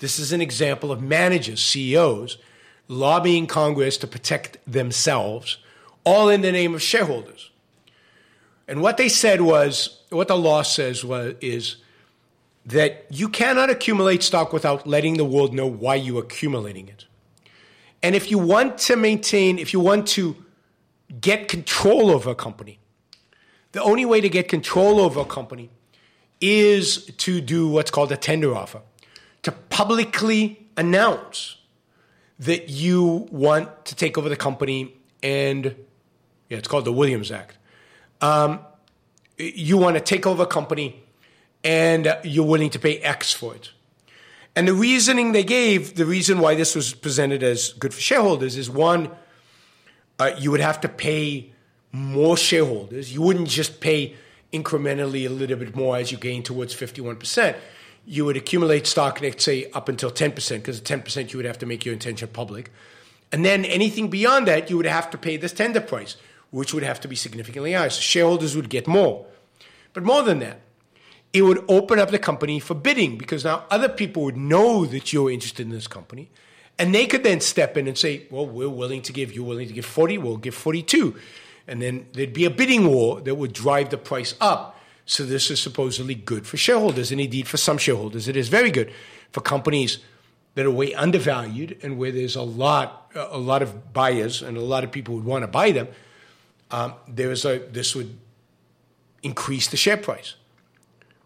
[0.00, 2.38] This is an example of managers, CEOs,
[2.88, 5.58] lobbying Congress to protect themselves,
[6.04, 7.50] all in the name of shareholders.
[8.66, 11.76] And what they said was, what the law says was, is
[12.66, 17.04] that you cannot accumulate stock without letting the world know why you're accumulating it.
[18.02, 20.36] And if you want to maintain, if you want to
[21.20, 22.78] get control over a company,
[23.72, 25.70] the only way to get control over a company
[26.40, 28.80] is to do what's called a tender offer,
[29.42, 31.56] to publicly announce
[32.38, 35.76] that you want to take over the company and
[36.48, 37.58] yeah, it's called the Williams Act.
[38.20, 38.60] Um,
[39.36, 41.02] you want to take over a company
[41.62, 43.70] and you're willing to pay X for it.
[44.56, 48.56] And the reasoning they gave, the reason why this was presented as good for shareholders
[48.56, 49.10] is one,
[50.18, 51.52] uh, you would have to pay
[51.92, 53.12] more shareholders.
[53.12, 54.16] You wouldn't just pay
[54.52, 57.56] incrementally a little bit more as you gain towards 51%.
[58.06, 61.66] You would accumulate stock, let's say, up until 10%, because 10% you would have to
[61.66, 62.72] make your intention public.
[63.32, 66.16] And then anything beyond that, you would have to pay this tender price,
[66.50, 67.90] which would have to be significantly higher.
[67.90, 69.26] So shareholders would get more.
[69.92, 70.60] But more than that,
[71.32, 75.12] it would open up the company for bidding because now other people would know that
[75.12, 76.28] you're interested in this company.
[76.78, 79.68] And they could then step in and say, well, we're willing to give, you're willing
[79.68, 81.14] to give 40, we'll give 42.
[81.68, 84.80] And then there'd be a bidding war that would drive the price up.
[85.04, 87.12] So this is supposedly good for shareholders.
[87.12, 88.92] And indeed, for some shareholders, it is very good.
[89.30, 89.98] For companies
[90.54, 94.62] that are way undervalued and where there's a lot, a lot of buyers and a
[94.62, 95.88] lot of people would want to buy them,
[96.70, 98.18] um, there is a, this would
[99.22, 100.34] increase the share price.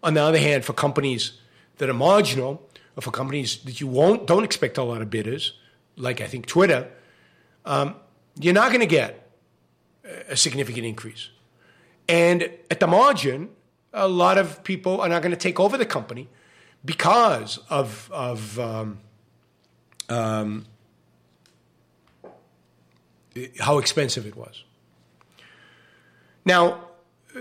[0.04, 1.40] On the other hand, for companies
[1.78, 2.62] that are marginal,
[2.96, 5.54] or for companies that you won't don't expect a lot of bidders,
[5.96, 6.88] like I think Twitter,
[7.64, 7.96] um,
[8.38, 9.30] you're not going to get
[10.28, 11.30] a significant increase.
[12.08, 13.48] And at the margin,
[13.92, 16.28] a lot of people are not going to take over the company
[16.84, 19.00] because of of um,
[20.08, 20.66] um,
[23.58, 24.64] how expensive it was.
[26.44, 26.90] Now,
[27.34, 27.40] uh,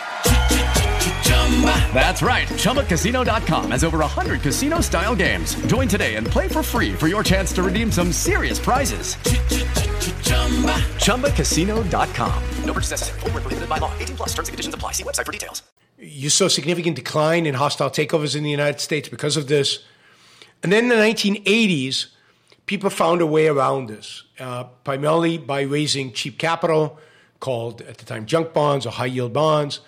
[1.93, 2.47] That's right.
[2.47, 5.53] ChumbaCasino.com has over 100 casino style games.
[5.67, 9.15] Join today and play for free for your chance to redeem some serious prizes.
[11.05, 12.43] ChumbaCasino.com.
[12.65, 13.19] No purchase necessary.
[13.19, 13.91] Full prohibited by law.
[13.99, 14.93] 18 plus terms and conditions apply.
[14.93, 15.61] See website for details.
[15.99, 19.83] You saw significant decline in hostile takeovers in the United States because of this.
[20.63, 22.07] And then in the 1980s,
[22.65, 26.97] people found a way around this, uh, primarily by raising cheap capital,
[27.39, 29.81] called at the time junk bonds or high yield bonds.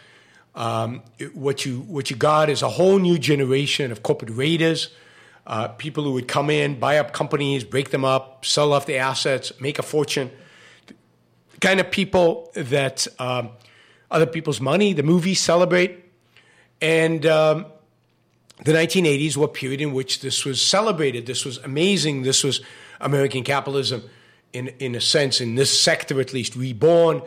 [0.55, 1.01] Um,
[1.33, 4.89] what you what you got is a whole new generation of corporate raiders,
[5.47, 8.97] uh, people who would come in, buy up companies, break them up, sell off the
[8.97, 10.29] assets, make a fortune.
[10.85, 13.49] The kind of people that um,
[14.11, 16.05] other people's money, the movies celebrate,
[16.81, 17.65] and um,
[18.63, 21.25] the 1980s were a period in which this was celebrated.
[21.25, 22.21] This was amazing.
[22.21, 22.61] This was
[23.01, 24.03] American capitalism,
[24.53, 27.23] in in a sense, in this sector at least, reborn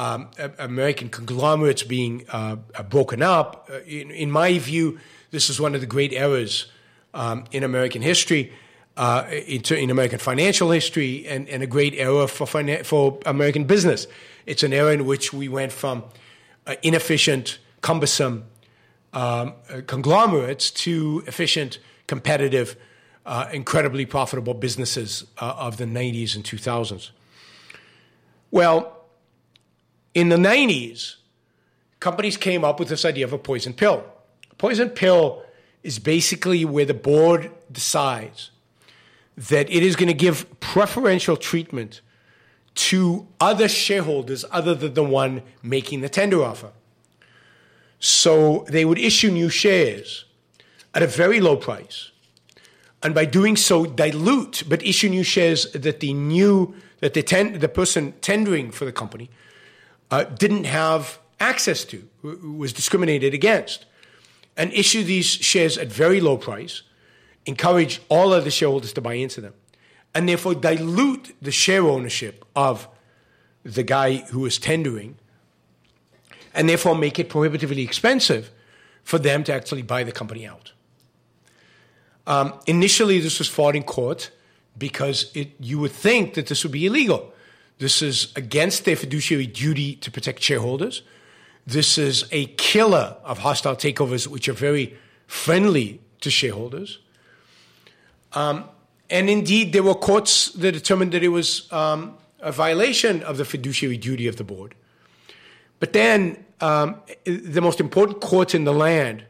[0.00, 2.56] um, American conglomerates being uh,
[2.88, 3.68] broken up.
[3.70, 4.98] Uh, in, in, my view,
[5.30, 6.72] this is one of the great errors
[7.12, 8.50] um, in American history,
[8.96, 14.06] uh, in, in, American financial history, and, and a great error for, for American business.
[14.46, 16.04] It's an era in which we went from
[16.66, 18.46] uh, inefficient, cumbersome
[19.12, 22.74] um, uh, conglomerates to efficient, competitive,
[23.26, 27.10] uh, incredibly profitable businesses of the 90s and 2000s.
[28.50, 28.99] Well,
[30.14, 31.16] in the 90s,
[32.00, 34.04] companies came up with this idea of a poison pill.
[34.50, 35.42] A poison pill
[35.82, 38.50] is basically where the board decides
[39.36, 42.00] that it is going to give preferential treatment
[42.74, 46.72] to other shareholders other than the one making the tender offer.
[47.98, 50.24] So they would issue new shares
[50.94, 52.10] at a very low price.
[53.02, 57.58] And by doing so, dilute, but issue new shares that the new, that the, ten,
[57.58, 59.30] the person tendering for the company
[60.10, 63.86] uh, didn't have access to, was discriminated against,
[64.56, 66.82] and issue these shares at very low price,
[67.46, 69.54] encourage all other shareholders to buy into them,
[70.14, 72.88] and therefore dilute the share ownership of
[73.62, 75.16] the guy who is tendering,
[76.52, 78.50] and therefore make it prohibitively expensive
[79.02, 80.72] for them to actually buy the company out.
[82.26, 84.30] Um, initially, this was fought in court
[84.76, 87.32] because it, you would think that this would be illegal.
[87.80, 91.02] This is against their fiduciary duty to protect shareholders.
[91.66, 96.98] This is a killer of hostile takeovers, which are very friendly to shareholders.
[98.34, 98.64] Um,
[99.08, 103.46] and indeed, there were courts that determined that it was um, a violation of the
[103.46, 104.74] fiduciary duty of the board.
[105.78, 109.24] But then, um, the most important court in the land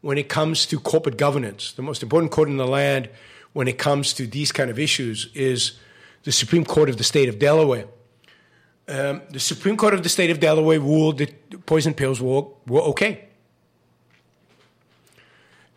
[0.00, 3.10] when it comes to corporate governance, the most important court in the land
[3.52, 5.72] when it comes to these kind of issues is
[6.24, 7.86] the Supreme Court of the state of Delaware.
[8.88, 12.82] Um, the Supreme Court of the state of Delaware ruled that poison pills were, were
[12.82, 13.28] okay.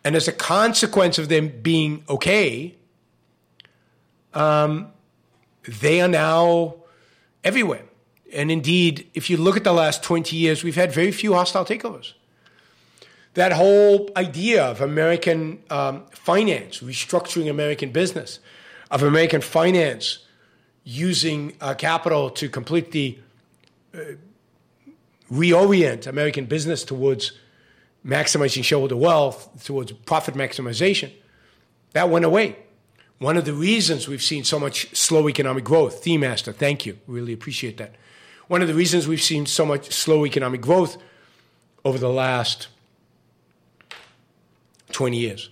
[0.02, 2.74] And as a consequence of them being okay,
[4.34, 4.88] um,
[5.80, 6.74] they are now
[7.42, 7.84] everywhere.
[8.32, 11.64] And indeed, if you look at the last 20 years, we've had very few hostile
[11.64, 12.12] takeovers.
[13.34, 18.40] That whole idea of American um, finance, restructuring American business,
[18.90, 20.23] of American finance
[20.84, 23.22] using uh, capital to completely
[23.94, 23.98] uh,
[25.32, 27.32] reorient American business towards
[28.06, 31.10] maximizing shareholder wealth, towards profit maximization,
[31.92, 32.56] that went away.
[33.18, 36.98] One of the reasons we've seen so much slow economic growth, Theme Master, thank you,
[37.06, 37.94] really appreciate that.
[38.48, 40.98] one of the reasons we've seen so much slow economic growth
[41.84, 42.68] over the last
[44.92, 45.48] 20 years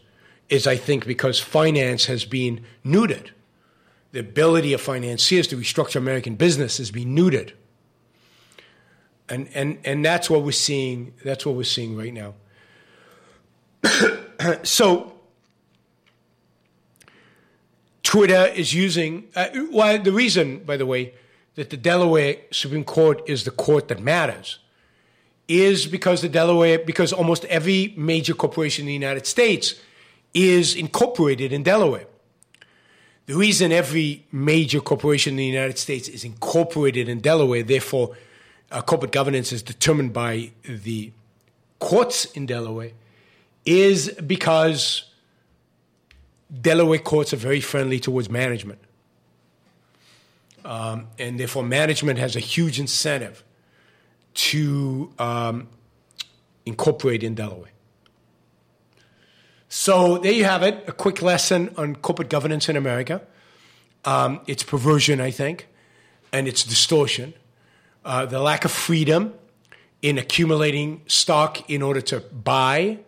[0.49, 3.31] is, I think, because finance has been neutered.
[4.13, 7.53] The ability of financiers to restructure American business has been neutered.
[9.29, 11.15] And, and, and that's what we're seeing.
[11.25, 12.35] That's what we're seeing right now.
[14.63, 15.15] so
[18.03, 19.29] Twitter is using.
[19.35, 21.15] Uh, well, the reason, by the way,
[21.55, 24.59] that the Delaware Supreme Court is the court that matters
[25.49, 29.75] is because the Delaware, because almost every major corporation in the United States
[30.35, 32.07] is incorporated in Delaware.
[33.27, 38.17] The reason every major corporation in the United States is incorporated in Delaware, therefore,
[38.71, 41.13] uh, corporate governance is determined by the
[41.79, 42.93] courts in Delaware,
[43.65, 45.05] is because
[46.61, 48.81] Delaware courts are very friendly towards management.
[50.65, 53.45] Um, and therefore, management has a huge incentive
[54.35, 55.69] to um,
[56.67, 57.71] incorporate in Delaware.
[59.75, 63.23] So there you have it a quick lesson on corporate governance in America.
[64.05, 65.67] Um, its perversion, I think,
[66.31, 67.33] and its distortion,
[68.05, 69.33] uh, the lack of freedom
[70.03, 72.99] in accumulating stock in order to buy,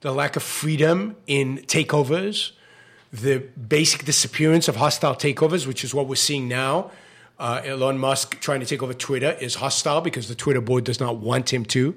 [0.00, 2.52] the lack of freedom in takeovers,
[3.12, 6.90] the basic disappearance of hostile takeovers, which is what we're seeing now.
[7.38, 10.98] Uh, Elon Musk trying to take over Twitter is hostile because the Twitter board does
[10.98, 11.94] not want him to.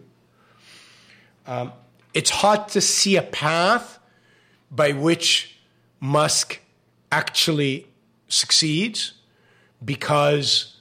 [1.47, 1.71] Um,
[2.13, 3.99] it's hard to see a path
[4.69, 5.59] by which
[5.99, 6.59] Musk
[7.11, 7.87] actually
[8.27, 9.13] succeeds
[9.83, 10.77] because,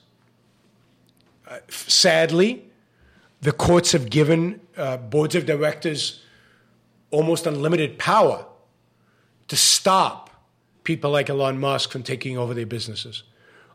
[1.48, 2.64] uh, sadly,
[3.40, 6.22] the courts have given uh, boards of directors
[7.10, 8.46] almost unlimited power
[9.48, 10.30] to stop
[10.84, 13.22] people like Elon Musk from taking over their businesses.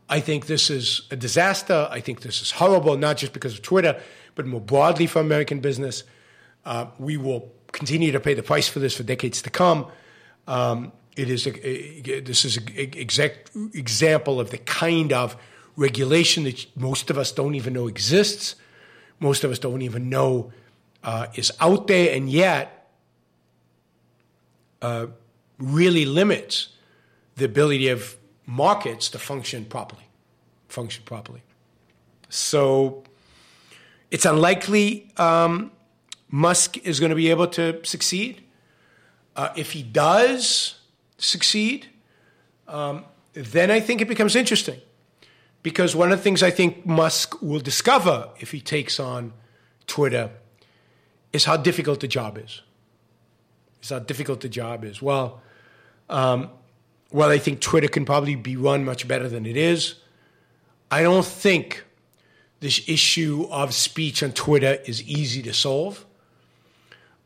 [0.08, 1.86] I think this is a disaster.
[1.90, 4.00] I think this is horrible, not just because of Twitter,
[4.34, 6.02] but more broadly for American business.
[6.68, 9.86] Uh, we will continue to pay the price for this for decades to come.
[10.46, 15.34] Um, it is a, a, this is an exact example of the kind of
[15.76, 18.54] regulation that most of us don't even know exists.
[19.18, 20.52] Most of us don't even know
[21.02, 22.90] uh, is out there, and yet
[24.82, 25.06] uh,
[25.58, 26.68] really limits
[27.36, 30.06] the ability of markets to function properly.
[30.68, 31.40] Function properly.
[32.28, 33.04] So
[34.10, 35.70] it's unlikely um,
[36.30, 38.42] Musk is going to be able to succeed.
[39.34, 40.76] Uh, if he does
[41.16, 41.86] succeed,
[42.66, 44.80] um, then I think it becomes interesting.
[45.62, 49.32] Because one of the things I think Musk will discover if he takes on
[49.86, 50.30] Twitter
[51.32, 52.62] is how difficult the job is.
[53.82, 55.02] Is how difficult the job is.
[55.02, 55.40] Well,
[56.08, 56.50] um,
[57.10, 59.96] well, I think Twitter can probably be run much better than it is.
[60.90, 61.84] I don't think
[62.60, 66.04] this issue of speech on Twitter is easy to solve.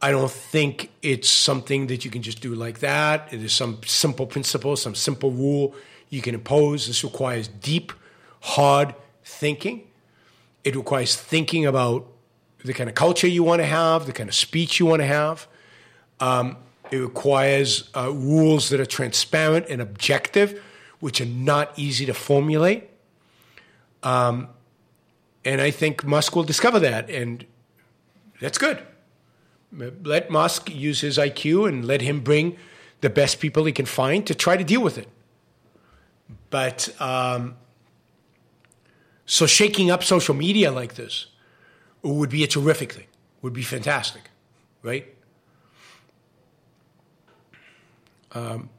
[0.05, 3.31] I don't think it's something that you can just do like that.
[3.31, 5.77] There's some simple principle, some simple rule
[6.11, 6.89] you can impose.
[6.89, 7.93] This requires deep,
[8.41, 9.87] hard thinking.
[10.65, 12.09] It requires thinking about
[12.65, 15.07] the kind of culture you want to have, the kind of speech you want to
[15.07, 15.47] have.
[16.19, 16.57] Um,
[16.91, 20.61] it requires uh, rules that are transparent and objective,
[20.99, 22.91] which are not easy to formulate.
[24.03, 24.49] Um,
[25.45, 27.47] and I think Musk will discover that, and
[28.41, 28.83] that's good.
[29.73, 32.57] Let Musk use his IQ and let him bring
[33.01, 35.09] the best people he can find to try to deal with it.
[36.51, 37.57] But um,
[39.25, 41.27] so shaking up social media like this
[42.03, 43.07] would be a terrific thing,
[43.41, 44.31] would be fantastic,
[44.83, 45.07] right?
[48.33, 48.71] Um,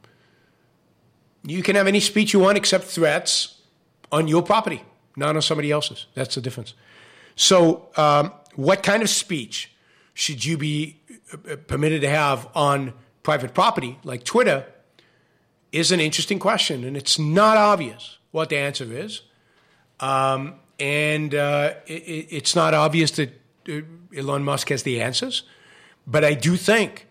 [1.42, 3.60] you can have any speech you want except threats
[4.10, 4.82] on your property,
[5.16, 6.06] not on somebody else's.
[6.14, 6.74] That's the difference.
[7.36, 9.73] So, um, what kind of speech
[10.14, 11.00] should you be
[11.32, 14.66] uh, permitted to have on private property like Twitter?
[15.72, 19.22] Is an interesting question, and it's not obvious what the answer is.
[19.98, 23.30] Um, and uh, it, it's not obvious that
[23.68, 23.80] uh,
[24.16, 25.42] Elon Musk has the answers.
[26.06, 27.08] But I do think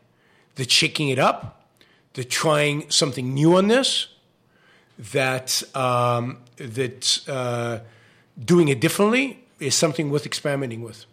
[0.55, 1.63] that shaking it up
[2.13, 4.07] they're trying something new on this.
[5.11, 7.79] That um, that uh,
[8.39, 11.05] doing it differently is something worth experimenting with.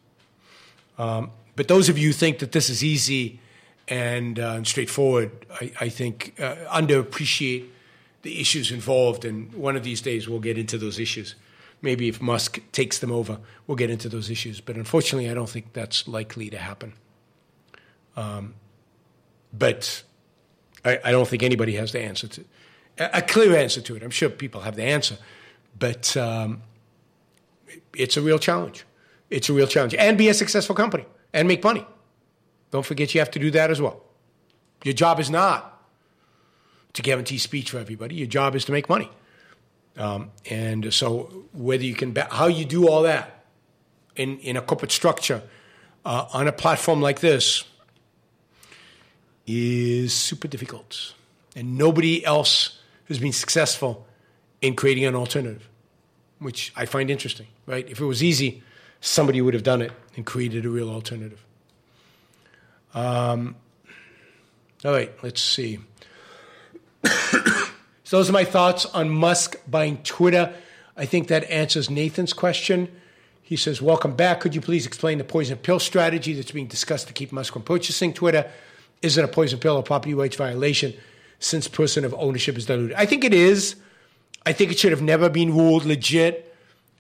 [0.99, 3.41] Um, but those of you who think that this is easy
[3.89, 7.67] and, uh, and straightforward, I, I think uh, underappreciate
[8.23, 9.25] the issues involved.
[9.25, 11.35] And one of these days, we'll get into those issues.
[11.83, 14.61] Maybe if Musk takes them over, we'll get into those issues.
[14.61, 16.93] But unfortunately, I don't think that's likely to happen.
[18.17, 18.55] Um,
[19.53, 20.03] but
[20.85, 22.45] I, I, don't think anybody has the answer to
[23.01, 24.03] a clear answer to it.
[24.03, 25.17] I'm sure people have the answer,
[25.79, 26.63] but um,
[27.97, 28.85] it's a real challenge.
[29.31, 29.95] It's a real challenge.
[29.95, 31.87] And be a successful company and make money.
[32.71, 34.03] Don't forget you have to do that as well.
[34.85, 35.83] Your job is not
[36.93, 38.15] to guarantee speech for everybody.
[38.15, 39.11] Your job is to make money.
[39.97, 43.45] Um, and so whether you can, how you do all that
[44.17, 45.43] in, in a corporate structure
[46.05, 47.65] uh, on a platform like this
[49.47, 51.15] is super difficult.
[51.57, 52.79] And nobody else
[53.09, 54.07] has been successful
[54.63, 55.69] in creating an alternative,
[56.39, 57.89] which I find interesting, right?
[57.89, 58.63] If it was easy,
[59.01, 61.45] somebody would have done it and created a real alternative.
[62.95, 63.57] Um,
[64.85, 65.79] all right, let's see.
[67.05, 70.55] so those are my thoughts on Musk buying Twitter.
[70.97, 72.89] I think that answers Nathan's question.
[73.43, 74.41] He says, Welcome back.
[74.41, 77.63] Could you please explain the poison pill strategy that's being discussed to keep Musk from
[77.63, 78.51] purchasing Twitter?
[79.03, 80.95] Is it a poison pill or property rights violation
[81.39, 82.97] since person of ownership is diluted?
[82.97, 83.77] I think it is.
[84.45, 86.50] I think it should have never been ruled legit,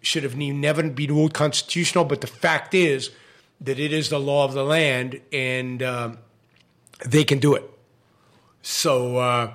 [0.01, 2.05] should have never been ruled constitutional.
[2.05, 3.11] But the fact is
[3.61, 6.19] that it is the law of the land and um,
[7.05, 7.65] they can do it.
[8.63, 9.53] So uh,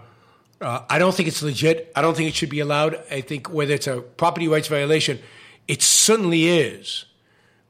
[0.61, 1.91] uh, I don't think it's legit.
[1.95, 2.95] I don't think it should be allowed.
[3.11, 5.19] I think whether it's a property rights violation,
[5.67, 7.05] it certainly is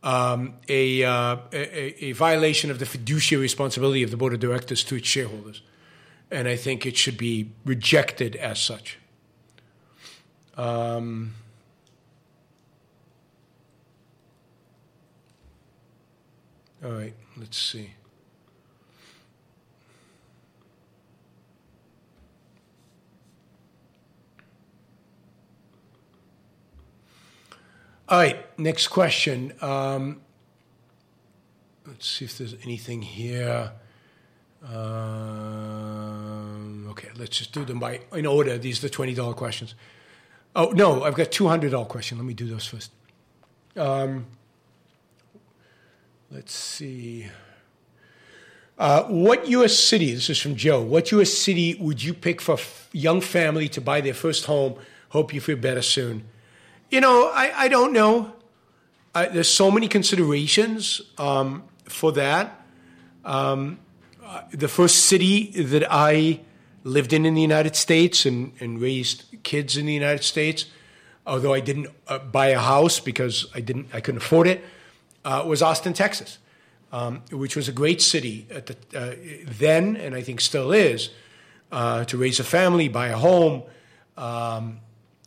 [0.03, 4.83] um, a, uh, a, a violation of the fiduciary responsibility of the board of directors
[4.85, 5.61] to its shareholders,
[6.29, 8.99] and I think it should be rejected as such.
[10.57, 11.33] Um,
[16.85, 17.89] all right, let's see.
[28.07, 29.51] All right, next question.
[29.61, 30.21] Um,
[31.87, 33.71] let's see if there's anything here.
[34.63, 34.75] Um,
[36.91, 38.59] okay, let's just do them by in order.
[38.59, 39.73] These are the twenty dollar questions.
[40.55, 42.19] Oh no, I've got two hundred dollar question.
[42.19, 42.91] Let me do those first.
[43.75, 44.27] Um,
[46.31, 47.27] let's see.
[48.77, 49.77] Uh, what U.S.
[49.77, 50.13] city?
[50.13, 50.81] This is from Joe.
[50.81, 51.31] What U.S.
[51.31, 54.75] city would you pick for a young family to buy their first home?
[55.09, 56.25] Hope you feel better soon.
[56.89, 58.33] You know, I, I don't know.
[59.13, 62.65] I, there's so many considerations um, for that.
[63.23, 63.79] Um,
[64.23, 66.41] uh, the first city that I
[66.83, 70.65] lived in in the United States and, and raised kids in the United States,
[71.25, 74.63] although I didn't uh, buy a house because I didn't, I couldn't afford it,
[75.25, 76.37] uh, was Austin, Texas,
[76.93, 79.15] um, which was a great city the, uh,
[79.59, 81.09] then, and I think still is,
[81.71, 83.63] uh, to raise a family, buy a home.
[84.17, 84.79] Um,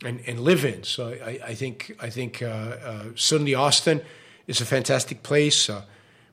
[0.03, 0.83] and, and live in.
[0.83, 4.01] So I, I think I think uh, uh, certainly Austin
[4.47, 5.83] is a fantastic place, uh,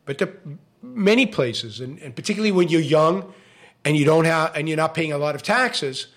[0.05, 3.33] but there are many places, and, and, particularly when you're young
[3.85, 6.09] and you don't have and you're not paying a lot of taxes.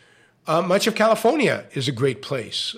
[0.48, 2.76] Much of California is a great place.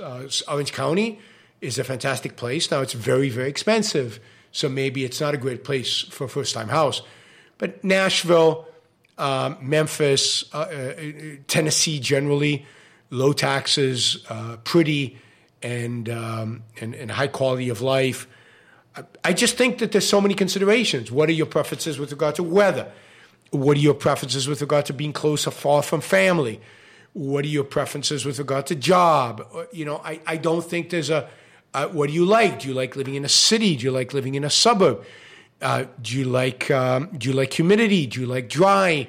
[0.49, 1.19] Orange County
[1.61, 2.69] is a fantastic place.
[2.69, 4.19] Now it's very very expensive,
[4.51, 7.01] so maybe it's not a great place for a first time house.
[7.57, 8.67] But Nashville,
[9.17, 10.93] um, Memphis, uh,
[11.47, 12.65] Tennessee generally
[13.11, 15.17] low taxes, uh, pretty,
[15.61, 18.27] and, um, and, and high quality of life.
[19.23, 21.11] I just think that there's so many considerations.
[21.11, 22.91] What are your preferences with regard to weather?
[23.51, 26.59] What are your preferences with regard to being close or far from family?
[27.13, 29.47] What are your preferences with regard to job?
[29.53, 31.29] Uh, you know, I, I don't think there's a,
[31.73, 32.59] uh, what do you like?
[32.59, 33.75] Do you like living in a city?
[33.75, 35.05] Do you like living in a suburb?
[35.61, 38.07] Uh, do you like um, do you like humidity?
[38.07, 39.07] Do you like dry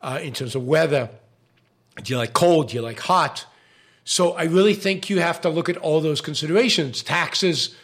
[0.00, 1.10] uh, in terms of weather?
[2.02, 2.68] Do you like cold?
[2.68, 3.46] Do you like hot?
[4.04, 7.74] So I really think you have to look at all those considerations, taxes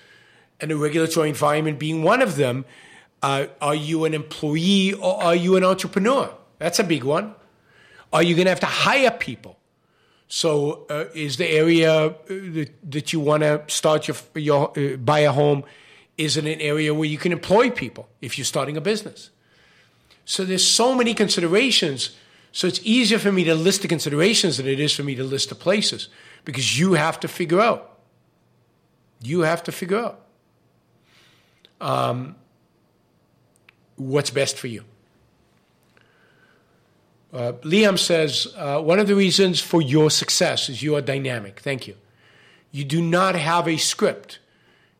[0.60, 2.64] and the regulatory environment being one of them.
[3.22, 6.32] Uh, are you an employee or are you an entrepreneur?
[6.58, 7.34] That's a big one.
[8.12, 9.58] Are you going to have to hire people?
[10.28, 14.96] So, uh, is the area uh, that, that you want to start your, your uh,
[14.96, 15.64] buy a home?
[16.18, 19.30] Is it an area where you can employ people if you're starting a business?
[20.24, 22.16] So there's so many considerations
[22.56, 25.22] so it's easier for me to list the considerations than it is for me to
[25.22, 26.08] list the places
[26.46, 27.98] because you have to figure out.
[29.20, 30.20] You have to figure out
[31.82, 32.34] um,
[33.96, 34.84] what's best for you.
[37.32, 41.60] Uh, Liam says, uh, one of the reasons for your success is you are dynamic.
[41.60, 41.96] Thank you.
[42.70, 44.38] You do not have a script.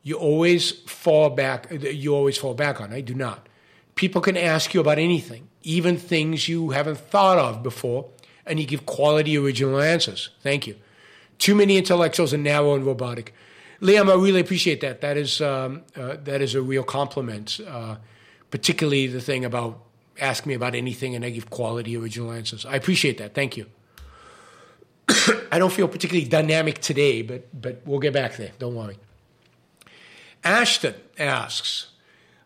[0.03, 1.69] You always fall back.
[1.71, 2.93] You always fall back on.
[2.93, 3.49] I do not.
[3.95, 8.09] People can ask you about anything even things you haven't thought of before,
[8.47, 10.31] and you give quality original answers.
[10.41, 10.77] Thank you.
[11.39, 13.35] Too many intellectuals are narrow and robotic.
[13.83, 15.01] Liam, I really appreciate that.
[15.01, 17.61] That is um, uh, that is a real compliment.
[17.67, 17.97] Uh,
[18.53, 19.83] particularly the thing about
[20.21, 22.65] ask me about anything and I give quality original answers.
[22.67, 23.35] I appreciate that.
[23.35, 23.67] Thank you.
[25.53, 28.53] I don't feel particularly dynamic today, but but we'll get back there.
[28.59, 28.99] Don't worry.
[30.45, 31.89] Ashton asks,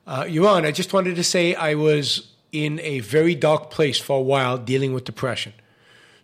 [0.06, 4.22] uh, I just wanted to say I was in a very dark place for a
[4.22, 5.52] while dealing with depression.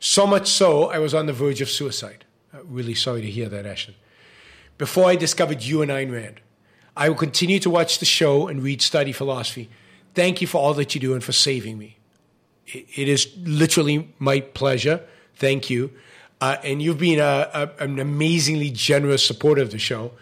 [0.01, 2.25] So much so, I was on the verge of suicide.
[2.55, 3.95] Uh, really sorry to hear that, Ashton.
[4.79, 6.41] Before I discovered you and Ayn Rand,
[6.97, 9.69] I will continue to watch the show and read study philosophy.
[10.17, 11.99] Thank you for all that you do and for saving me.
[12.69, 15.03] It, is literally my pleasure.
[15.35, 15.93] Thank you.
[16.41, 20.13] Uh, and you've been a, a, an amazingly generous supporter of the show.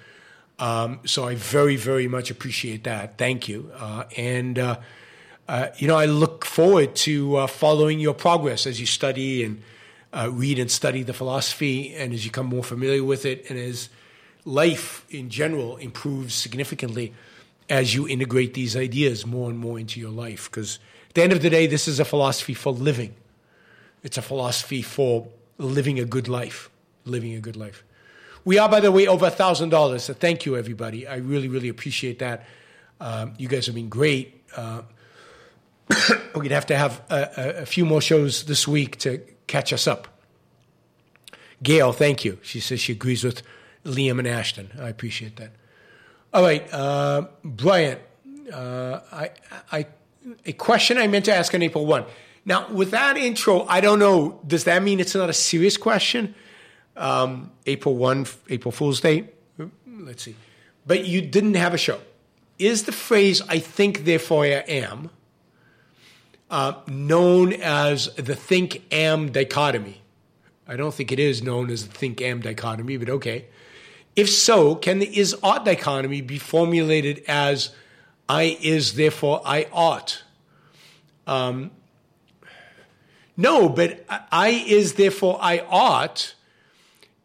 [0.59, 3.19] Um, so I very, very much appreciate that.
[3.19, 3.71] Thank you.
[3.77, 4.79] Uh, and, uh,
[5.49, 9.63] uh you know, I look forward to uh, following your progress as you study and
[10.13, 13.61] uh, read and study the philosophy and as you become more familiar with it and
[13.61, 13.91] as
[14.45, 17.13] life in general improves significantly
[17.69, 20.51] as you integrate these ideas more and more into your life.
[20.51, 23.15] Because at the end of the day, this is a philosophy for living.
[24.03, 26.71] It's a philosophy for living a good life,
[27.05, 27.85] living a good life.
[28.45, 30.05] We are, by the way, over a thousand dollars.
[30.05, 31.07] So thank you, everybody.
[31.07, 32.47] I really, really appreciate that.
[33.01, 34.43] Um, you guys have been great.
[34.55, 34.83] Uh,
[36.35, 39.87] we're gonna have to have a, a, few more shows this week to catch us
[39.87, 40.09] up.
[41.63, 42.39] Gail, thank you.
[42.43, 43.43] She says she agrees with
[43.85, 44.71] Liam and Ashton.
[44.79, 45.51] I appreciate that.
[46.35, 47.97] All right, uh, Brian.
[48.53, 49.31] Uh, I,
[49.71, 49.87] I,
[50.45, 52.07] a question I meant to ask on April one.
[52.45, 54.41] Now, with that intro, I don't know.
[54.45, 56.35] Does that mean it's not a serious question?
[56.97, 59.29] Um, April 1, April Fool's Day?
[59.87, 60.35] Let's see.
[60.85, 62.01] But you didn't have a show.
[62.59, 65.11] Is the phrase, I think, therefore I am,
[66.51, 70.03] uh, known as the think am dichotomy?
[70.67, 73.47] I don't think it is known as the think am dichotomy, but okay.
[74.17, 77.71] If so, can the is ought dichotomy be formulated as
[78.29, 80.23] I is, therefore I ought?
[81.27, 81.73] Um,
[83.37, 86.35] no, but I is therefore I ought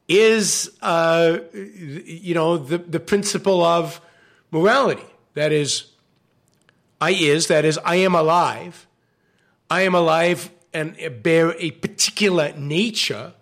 [0.08, 4.02] is uh, you know the, the principle of
[4.50, 5.06] morality.
[5.36, 5.92] That is,
[7.00, 8.88] I is, that is, I am alive.
[9.70, 13.34] I am alive and bear a particular nature,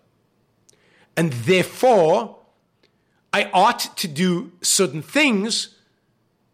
[1.16, 2.37] and therefore
[3.38, 5.76] I ought to do certain things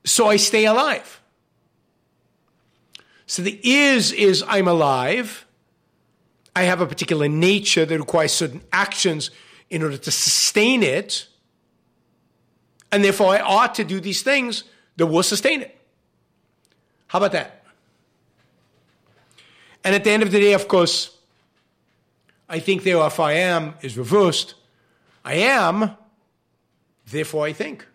[0.06, 1.22] so I stay alive.
[3.26, 5.46] So the is is I'm alive
[6.56, 9.32] I have a particular nature that requires certain actions
[9.70, 11.28] in order to sustain it.
[12.92, 14.64] And therefore, I ought to do these things
[14.98, 15.76] that will sustain it.
[17.08, 17.64] How about that?
[19.84, 21.18] And at the end of the day, of course,
[22.48, 24.54] I think therefore I am is reversed.
[25.26, 25.98] I am,
[27.14, 27.86] therefore I think.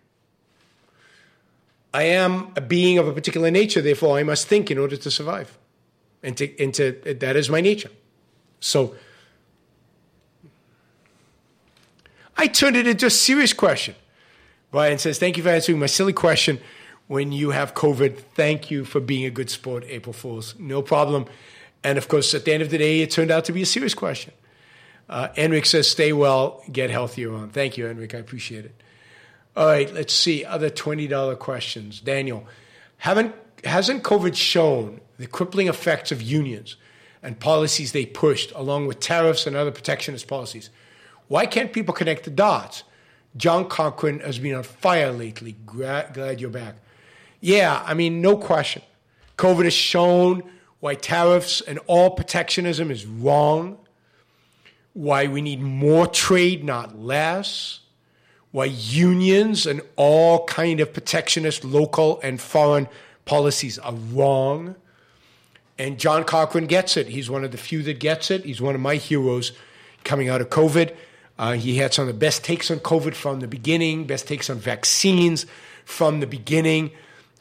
[1.93, 5.11] I am a being of a particular nature, therefore I must think in order to
[5.11, 5.57] survive.
[6.21, 7.89] And, to, and to, that is my nature.
[8.59, 8.95] So
[12.35, 13.95] I turned it into a serious question.
[14.71, 16.59] Brian says, Thank you for answering my silly question
[17.07, 18.17] when you have COVID.
[18.35, 20.55] Thank you for being a good sport, April Fools.
[20.59, 21.25] No problem.
[21.83, 23.65] And of course, at the end of the day, it turned out to be a
[23.65, 24.33] serious question.
[25.09, 27.49] Uh, Enric says, Stay well, get healthier on.
[27.49, 28.13] Thank you, Enric.
[28.13, 28.75] I appreciate it.
[29.59, 30.43] All right, let's see.
[30.43, 31.99] Other $20 questions.
[31.99, 32.47] Daniel,
[32.97, 36.77] haven't, hasn't COVID shown the crippling effects of unions?
[37.21, 40.69] and policies they pushed, along with tariffs and other protectionist policies.
[41.27, 42.83] Why can't people connect the dots?
[43.37, 45.55] John Conklin has been on fire lately.
[45.65, 46.75] Glad you're back.
[47.41, 48.81] Yeah, I mean, no question.
[49.37, 50.43] COVID has shown
[50.79, 53.77] why tariffs and all protectionism is wrong,
[54.93, 57.81] why we need more trade, not less,
[58.51, 62.87] why unions and all kind of protectionist local and foreign
[63.25, 64.75] policies are wrong
[65.79, 67.07] and John Cochrane gets it.
[67.07, 68.43] He's one of the few that gets it.
[68.43, 69.53] He's one of my heroes
[70.03, 70.93] coming out of COVID.
[71.39, 74.49] Uh, he had some of the best takes on COVID from the beginning, best takes
[74.49, 75.45] on vaccines
[75.85, 76.91] from the beginning,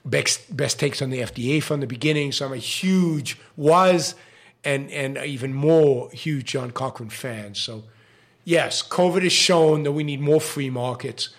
[0.05, 2.31] best, best takes on the FDA from the beginning.
[2.31, 4.15] So I'm a huge, was,
[4.63, 7.57] and, and even more huge John Cochrane fan.
[7.57, 7.83] So,
[8.49, 11.31] yes, COVID has shown that we need more free markets,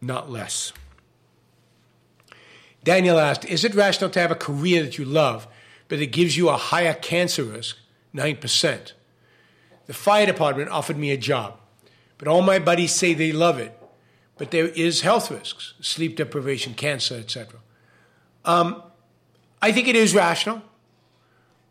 [0.00, 0.72] not less.
[2.84, 5.46] Daniel asked, Is it rational to have a career that you love?
[5.92, 7.76] but it gives you a higher cancer risk,
[8.14, 8.92] 9%.
[9.84, 11.58] The fire department offered me a job,
[12.16, 13.78] but all my buddies say they love it,
[14.38, 17.60] but there is health risks, sleep deprivation, cancer, etc.
[18.46, 18.82] Um,
[19.60, 20.62] I think it is rational.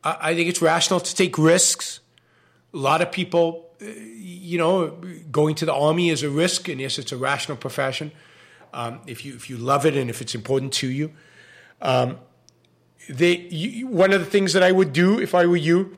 [0.03, 1.99] I, I think it's rational to take risks.
[2.75, 4.89] A lot of people, you know,
[5.31, 8.11] going to the army is a risk, and yes, it's a rational profession.
[8.73, 11.11] Um, if you if you love it and if it's important to you,
[11.81, 12.19] um,
[13.09, 15.97] they, you, one of the things that I would do if I were you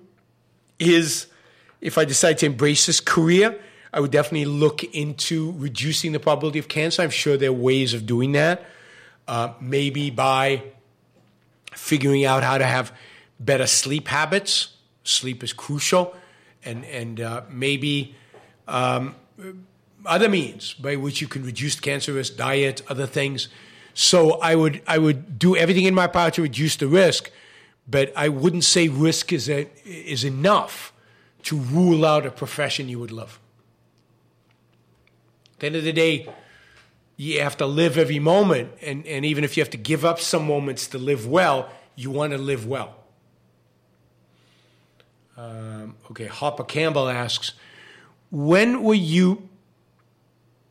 [0.79, 1.27] is
[1.81, 3.59] if I decide to embrace this career,
[3.93, 7.01] I would definitely look into reducing the probability of cancer.
[7.03, 8.65] I'm sure there are ways of doing that.
[9.27, 10.63] uh, maybe by
[11.71, 12.95] figuring out how to have
[13.39, 14.69] better sleep habits.
[15.03, 16.15] Sleep is crucial,
[16.65, 18.15] and and uh, maybe
[18.67, 19.15] um,
[20.05, 23.49] other means by which you can reduce cancer risk, diet, other things.
[23.93, 27.31] So I would I would do everything in my power to reduce the risk,
[27.87, 30.93] but I wouldn't say risk is a, is enough
[31.43, 33.39] to rule out a profession you would love.
[35.53, 36.27] At the end of the day,
[37.17, 40.19] you have to live every moment, and, and even if you have to give up
[40.19, 43.02] some moments to live well, you want to live well.
[45.35, 47.53] Um, okay, Harper Campbell asks,
[48.29, 49.49] when were you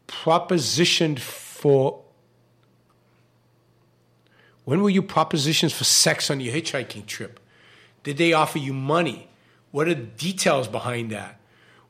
[0.08, 2.02] propositioned for?
[4.64, 7.40] When were you propositions for sex on your hitchhiking trip?
[8.02, 9.28] Did they offer you money?
[9.72, 11.40] What are the details behind that?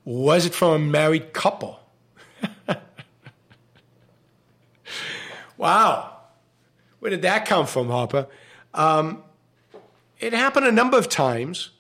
[0.05, 1.81] Was it from a married couple?
[5.57, 6.17] wow.
[7.01, 8.29] Where did that come from, Harper?
[8.75, 9.23] Um,
[10.21, 11.71] it happened a number of times.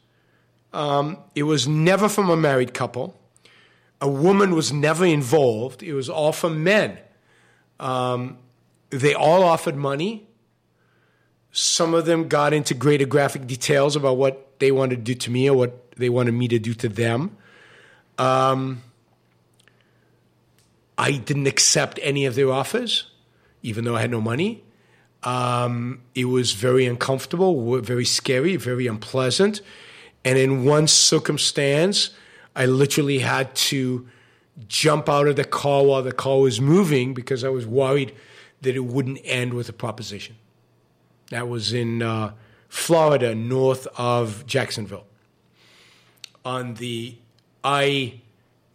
[0.72, 3.18] Um, it was never from a married couple.
[4.00, 5.82] A woman was never involved.
[5.82, 6.98] It was all from men.
[7.78, 8.38] Um,
[8.90, 10.26] they all offered money.
[11.52, 15.30] Some of them got into greater graphic details about what they wanted to do to
[15.30, 17.36] me or what they wanted me to do to them.
[18.18, 18.82] Um,
[20.96, 23.10] I didn't accept any of their offers,
[23.62, 24.62] even though I had no money.
[25.22, 29.60] Um, it was very uncomfortable, very scary, very unpleasant.
[30.24, 32.10] And in one circumstance,
[32.54, 34.06] I literally had to
[34.68, 38.14] jump out of the car while the car was moving because I was worried
[38.60, 40.36] that it wouldn't end with a proposition.
[41.30, 42.32] That was in uh,
[42.68, 45.06] Florida, north of Jacksonville,
[46.44, 47.16] on the
[47.64, 48.20] I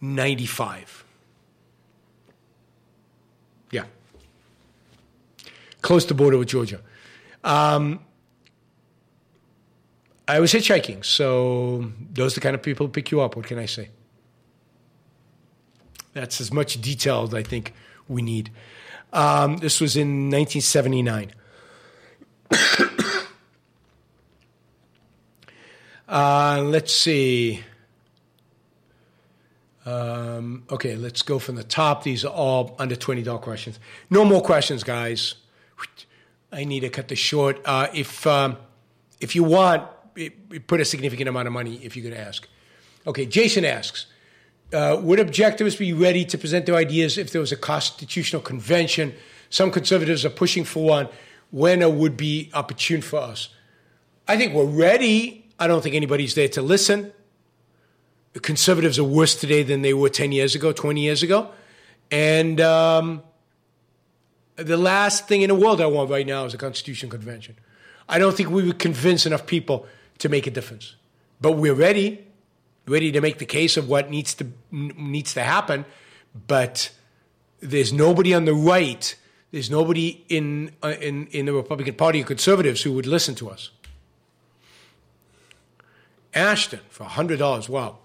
[0.02, 1.06] 95.
[3.72, 3.86] Yeah.
[5.82, 6.82] Close to border with Georgia.
[7.44, 8.00] Um,
[10.28, 13.38] I was hitchhiking, so those are the kind of people who pick you up.
[13.38, 13.90] What can I say?
[16.14, 17.74] That's as much detail as I think
[18.08, 18.52] we need.
[19.14, 21.32] Um, this was in 1979.
[26.10, 27.64] uh, let's see.
[29.86, 32.04] Um, okay, let's go from the top.
[32.04, 33.80] These are all under $20 questions.
[34.10, 35.36] No more questions, guys.
[36.52, 37.62] I need to cut this short.
[37.64, 38.58] Uh, if, um,
[39.22, 39.88] if you want,
[40.68, 42.48] put a significant amount of money if going to ask.
[43.06, 44.08] Okay, Jason asks
[44.74, 49.14] uh, Would objectivists be ready to present their ideas if there was a constitutional convention?
[49.50, 51.10] Some conservatives are pushing for one.
[51.52, 53.50] When a would be opportune for us?
[54.28, 55.46] I think we're ready.
[55.58, 57.14] I don't think anybody's there to listen.
[58.34, 61.50] The conservatives are worse today than they were 10 years ago, 20 years ago.
[62.12, 63.24] And um,
[64.58, 67.56] the last thing in the world I want right now is a constitutional convention.
[68.10, 69.88] I don't think we would convince enough people
[70.20, 70.96] to make a difference.
[71.40, 72.26] But we're ready,
[72.88, 75.86] ready to make the case of what needs to needs to happen.
[76.48, 76.92] But
[77.60, 79.16] there's nobody on the right.
[79.52, 83.50] There's nobody in uh, in in the Republican Party or conservatives who would listen to
[83.50, 83.72] us.
[86.34, 87.70] Ashton for hundred dollars.
[87.70, 88.00] Wow.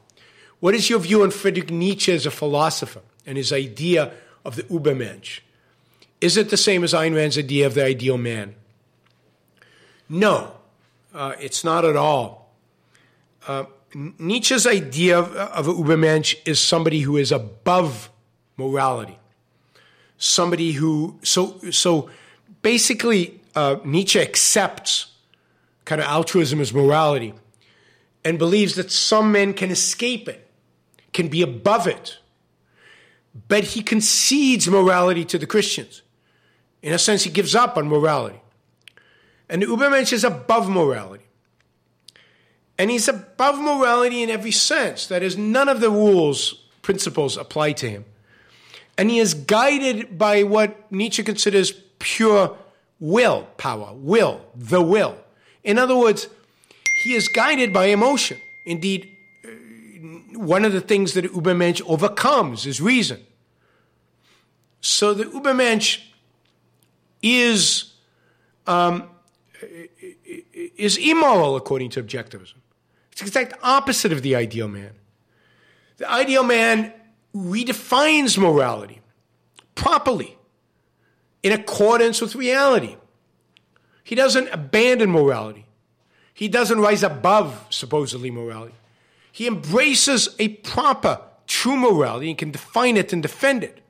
[0.60, 4.12] What is your view on Friedrich Nietzsche as a philosopher and his idea
[4.44, 5.40] of the Ubermensch?
[6.20, 8.54] Is it the same as Ayn Rand's idea of the ideal man?
[10.08, 10.52] No.
[11.14, 12.54] Uh, it's not at all.
[13.46, 18.10] Uh, Nietzsche's idea of, of an Ubermensch is somebody who is above
[18.56, 19.18] morality.
[20.16, 22.08] Somebody who, so, so
[22.62, 25.12] basically, uh, Nietzsche accepts
[25.84, 27.34] kind of altruism as morality
[28.24, 30.48] and believes that some men can escape it,
[31.12, 32.18] can be above it.
[33.48, 36.02] But he concedes morality to the Christians.
[36.82, 38.40] In a sense, he gives up on morality.
[39.52, 41.24] And the Ubermensch is above morality.
[42.78, 45.06] And he's above morality in every sense.
[45.08, 48.06] That is, none of the rules, principles apply to him.
[48.96, 52.56] And he is guided by what Nietzsche considers pure
[52.98, 55.18] will power, will, the will.
[55.62, 56.28] In other words,
[57.04, 58.38] he is guided by emotion.
[58.64, 59.48] Indeed, uh,
[60.38, 63.22] one of the things that Ubermensch overcomes is reason.
[64.80, 66.00] So the Ubermensch
[67.22, 67.92] is
[68.66, 69.10] um,
[70.76, 72.54] is immoral according to objectivism.
[73.12, 74.92] It's the exact opposite of the ideal man.
[75.98, 76.92] The ideal man
[77.34, 79.00] redefines morality
[79.74, 80.36] properly
[81.42, 82.96] in accordance with reality.
[84.04, 85.66] He doesn't abandon morality.
[86.34, 88.74] He doesn't rise above supposedly morality.
[89.30, 93.80] He embraces a proper, true morality and can define it and defend it.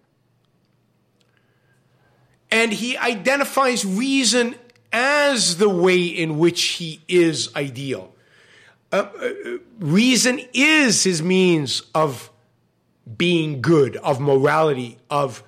[2.51, 4.57] And he identifies reason
[4.93, 8.15] as the way in which he is ideal.
[8.93, 9.31] Uh, uh,
[9.79, 12.31] reason is his means of
[13.17, 15.43] being good, of morality, of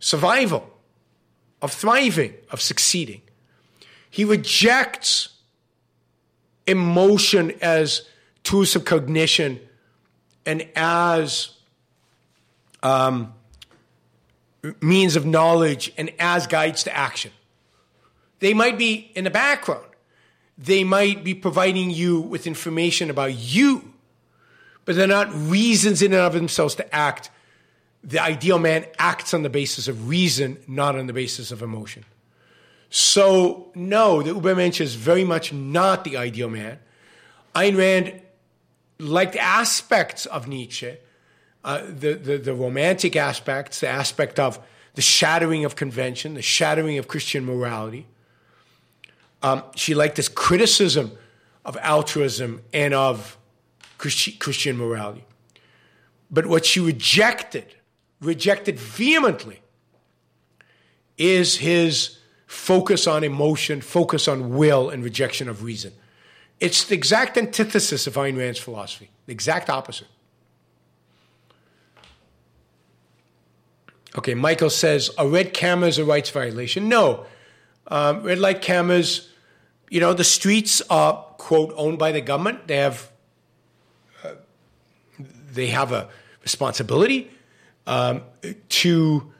[0.00, 0.68] survival,
[1.62, 3.22] of thriving, of succeeding.
[4.10, 5.28] He rejects
[6.66, 8.02] emotion as
[8.42, 9.60] tools of cognition
[10.44, 11.50] and as
[12.82, 13.34] um,
[14.80, 17.32] means of knowledge and as guides to action.
[18.40, 19.84] They might be in the background.
[20.56, 23.92] They might be providing you with information about you,
[24.84, 27.30] but they're not reasons in and of themselves to act.
[28.02, 32.04] The ideal man acts on the basis of reason, not on the basis of emotion.
[32.90, 36.78] So, no, the Ubermensch is very much not the ideal man.
[37.54, 38.22] Ayn Rand
[38.98, 40.96] liked aspects of Nietzsche,
[41.64, 44.58] uh, the, the, the romantic aspects, the aspect of
[44.94, 48.06] the shattering of convention, the shattering of Christian morality.
[49.42, 51.12] Um, she liked this criticism
[51.64, 53.36] of altruism and of
[53.98, 55.24] Christi- Christian morality.
[56.30, 57.74] But what she rejected,
[58.20, 59.60] rejected vehemently,
[61.16, 65.92] is his focus on emotion, focus on will, and rejection of reason.
[66.60, 70.08] It's the exact antithesis of Ayn Rand's philosophy, the exact opposite.
[74.16, 76.88] Okay, Michael says, a red camera is a rights violation.
[76.88, 77.26] No.
[77.86, 79.27] Um, red light cameras,
[79.90, 82.66] you know, the streets are, quote, owned by the government.
[82.66, 83.10] They have,
[84.24, 84.32] uh,
[85.52, 86.08] they have a
[86.42, 87.30] responsibility
[87.86, 88.22] um,
[88.68, 89.32] to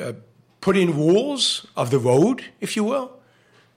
[0.00, 0.12] uh,
[0.60, 3.16] put in rules of the road, if you will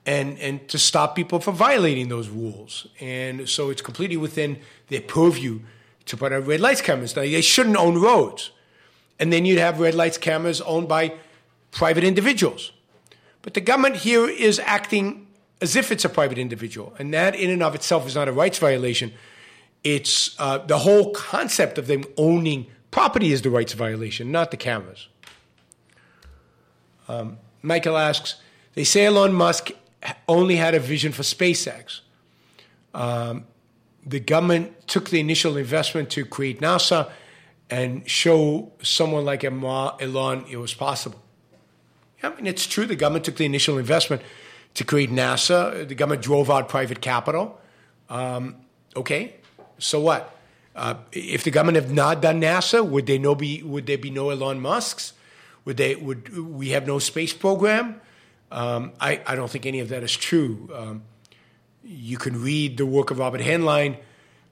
[0.06, 2.86] and and to stop people from violating those rules.
[3.00, 5.60] And so it's completely within their purview
[6.06, 7.14] to put out red lights cameras.
[7.14, 8.50] Now they shouldn't own roads,
[9.18, 11.14] and then you'd have red lights cameras owned by
[11.70, 12.72] private individuals.
[13.42, 15.26] But the government here is acting
[15.60, 18.32] as if it's a private individual, and that in and of itself is not a
[18.32, 19.12] rights violation.
[19.84, 24.56] It's uh, the whole concept of them owning property is the rights violation, not the
[24.56, 25.08] cameras.
[27.08, 28.36] Um, Michael asks,
[28.74, 29.70] they say Elon Musk
[30.28, 32.00] only had a vision for SpaceX.
[32.94, 33.46] Um,
[34.04, 37.10] the government took the initial investment to create NASA
[37.68, 41.22] and show someone like Elon it was possible.
[42.22, 42.86] I mean, it's true.
[42.86, 44.22] The government took the initial investment
[44.74, 45.86] to create NASA.
[45.86, 47.60] The government drove out private capital.
[48.08, 48.56] Um,
[48.96, 49.36] okay,
[49.78, 50.36] so what?
[50.74, 53.62] Uh, if the government had not done NASA, would they no be?
[53.62, 55.12] Would there be no Elon Musk's?
[55.64, 55.96] Would they?
[55.96, 58.00] Would we have no space program?
[58.52, 60.68] Um, I, I, don't think any of that is true.
[60.74, 61.02] Um,
[61.84, 63.96] you can read the work of Robert Heinlein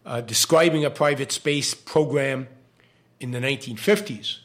[0.06, 2.46] uh, describing a private space program
[3.18, 4.38] in the 1950s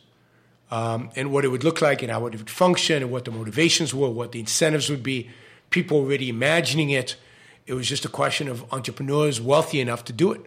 [0.72, 3.32] um, and what it would look like and how it would function and what the
[3.32, 5.30] motivations were, what the incentives would be.
[5.74, 7.16] People already imagining it.
[7.66, 10.42] It was just a question of entrepreneurs wealthy enough to do it.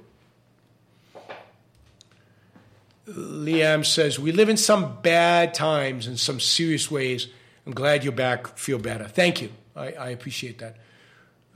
[3.08, 7.26] Liam says, We live in some bad times in some serious ways
[7.66, 8.56] I'm glad you're back.
[8.56, 9.08] Feel better.
[9.08, 9.50] Thank you.
[9.74, 10.76] I, I appreciate that.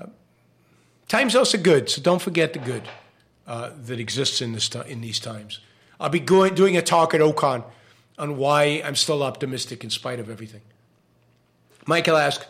[0.00, 0.06] Uh,
[1.06, 2.82] times also good, so don't forget the good
[3.46, 5.60] uh, that exists in, this in these times.
[6.00, 7.62] I'll be going, doing a talk at OCON
[8.18, 10.62] on why I'm still optimistic in spite of everything.
[11.86, 12.46] Michael asks,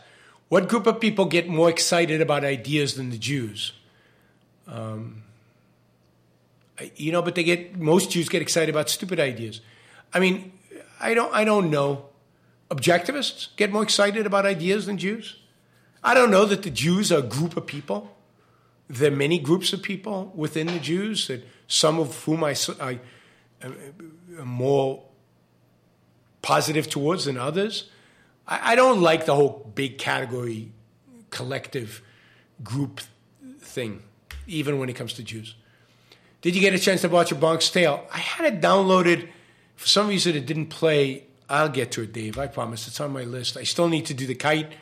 [0.50, 3.72] what group of people get more excited about ideas than the Jews?
[4.66, 5.22] Um,
[6.96, 9.62] you know, but they get most Jews get excited about stupid ideas.
[10.12, 10.52] I mean,
[11.00, 12.10] I don't I don't know
[12.70, 15.36] objectivists get more excited about ideas than Jews?
[16.02, 18.16] I don't know that the Jews are a group of people.
[18.88, 22.98] There are many groups of people within the Jews, that some of whom I, I
[23.62, 23.76] am
[24.44, 25.02] more
[26.42, 27.90] positive towards than others.
[28.50, 30.72] I, I don't like the whole big category,
[31.30, 32.02] collective
[32.62, 33.00] group
[33.60, 34.02] thing,
[34.46, 35.54] even when it comes to Jews.
[36.42, 38.04] Did you get a chance to watch a Bronx Tale?
[38.12, 39.28] I had it downloaded.
[39.76, 42.38] For some reason, it didn't play I'll get to it, Dave.
[42.38, 42.86] I promise.
[42.86, 43.56] It's on my list.
[43.56, 44.72] I still need to do the kite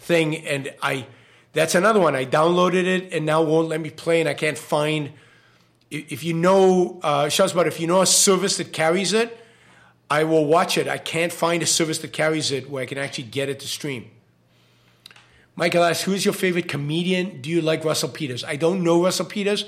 [0.00, 1.06] thing, and I
[1.52, 2.16] that's another one.
[2.16, 5.12] I downloaded it and now won't let me play, and I can't find.
[5.88, 9.38] If you know, uh, about if you know a service that carries it,
[10.10, 10.86] I will watch it.
[10.86, 13.66] I can't find a service that carries it where I can actually get it to
[13.66, 14.10] stream.
[15.56, 17.40] Michael asks, "Who's your favorite comedian?
[17.40, 19.64] Do you like Russell Peters?" I don't know Russell Peters.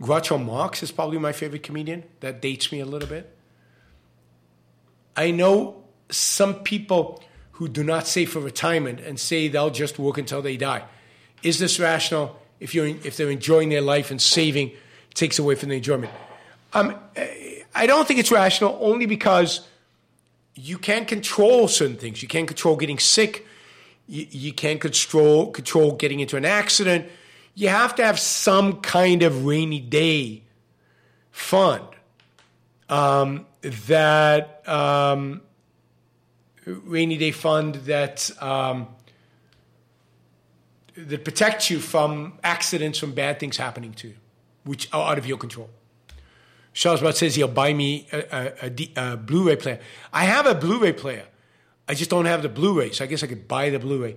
[0.00, 2.04] Groucho Marx is probably my favorite comedian.
[2.20, 3.34] That dates me a little bit.
[5.16, 7.22] I know some people
[7.52, 10.84] who do not save for retirement and say they'll just work until they die.
[11.42, 12.40] Is this rational?
[12.60, 14.72] If you're if they're enjoying their life and saving
[15.14, 16.12] takes away from the enjoyment.
[16.72, 16.96] Um,
[17.74, 19.66] I don't think it's rational only because
[20.54, 22.22] you can't control certain things.
[22.22, 23.46] You can't control getting sick.
[24.06, 27.08] You, you can't control control getting into an accident.
[27.54, 30.42] You have to have some kind of rainy day
[31.30, 31.84] fund
[32.88, 35.40] um, that um,
[36.66, 38.88] rainy day fund that um,
[40.96, 44.14] that protects you from accidents, from bad things happening to you,
[44.64, 45.70] which are out of your control.
[46.74, 49.78] Charles says he'll buy me a, a, a, a, Blu-ray player.
[50.12, 51.24] I have a Blu-ray player.
[51.88, 54.16] I just don't have the Blu-ray, so I guess I could buy the Blu-ray.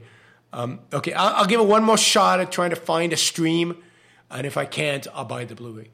[0.51, 3.77] Um, okay, I'll, I'll, give it one more shot at trying to find a stream,
[4.31, 5.89] and if I can't, I'll buy the Blu-ray.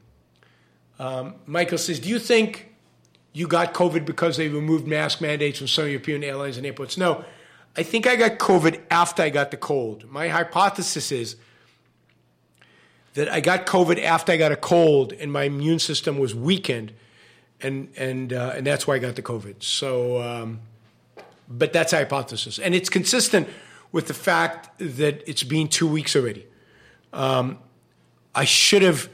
[0.98, 2.72] Um, Michael says, "Do you think
[3.32, 7.24] you got COVID because they removed mask mandates from some European airlines and airports?" No,
[7.76, 10.08] I think I got COVID after I got the cold.
[10.08, 11.36] My hypothesis is
[13.14, 16.92] that I got COVID after I got a cold, and my immune system was weakened,
[17.60, 19.62] and and uh, and that's why I got the COVID.
[19.62, 20.60] So, um,
[21.48, 23.48] but that's a hypothesis, and it's consistent
[23.92, 26.46] with the fact that it's been two weeks already.
[27.12, 27.58] Um,
[28.34, 29.08] I should have,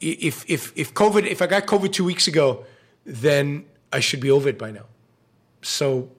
[0.00, 2.66] if if if COVID, if I got COVID two weeks ago,
[3.06, 4.84] then I should be over it by now.
[5.62, 6.10] So,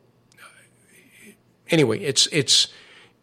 [1.70, 2.70] anyway, it's it's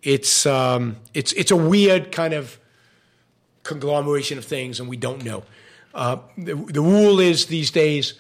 [0.05, 2.61] it's um, it's it's a weird kind of
[3.67, 5.43] conglomeration of things, and we don't know.
[5.95, 8.15] Uh, the, the, rule is these days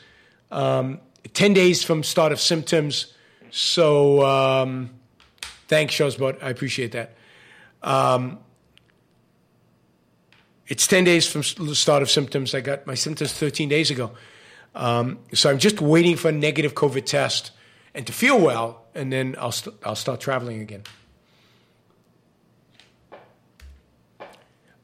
[0.51, 0.99] um,
[1.35, 3.13] 10 days from start of symptoms.
[3.51, 4.91] So um,
[5.69, 6.43] thanks, Shosbot.
[6.43, 7.17] I appreciate that.
[7.83, 8.39] Um,
[10.67, 12.55] it's 10 days from the start of symptoms.
[12.55, 14.13] I got my symptoms 13 days ago.
[14.75, 17.53] Um, so I'm just waiting for a negative COVID test
[17.95, 20.83] and to feel well, and then I'll, st- I'll start traveling again.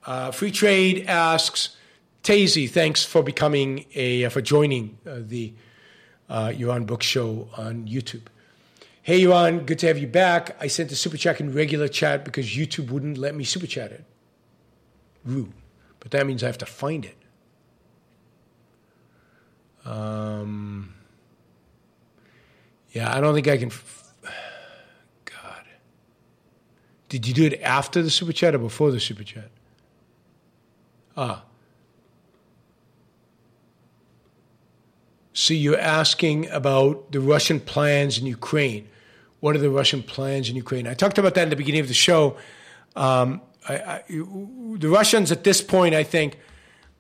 [0.05, 1.77] Uh, Free Trade asks,
[2.23, 5.53] Tazy, thanks for becoming a for joining uh, the
[6.29, 8.23] uh, Yaron Brook Show on YouTube.
[9.03, 10.57] Hey, Yaron, good to have you back.
[10.61, 13.93] I sent a super chat in regular chat because YouTube wouldn't let me super chat
[13.93, 14.05] it.
[15.25, 15.53] Rude,
[16.01, 17.17] but that means I have to find it.
[19.85, 20.95] Um,
[22.93, 23.69] yeah, I don't think I can.
[23.69, 24.13] F-
[25.25, 25.65] God,
[27.09, 29.51] did you do it after the super chat or before the super chat?
[31.17, 31.43] Ah.
[35.33, 38.89] So you're asking about the Russian plans in Ukraine.
[39.41, 40.87] What are the Russian plans in Ukraine?
[40.87, 42.37] I talked about that in the beginning of the show.
[42.95, 46.39] Um, I, I, the Russians at this point, I think,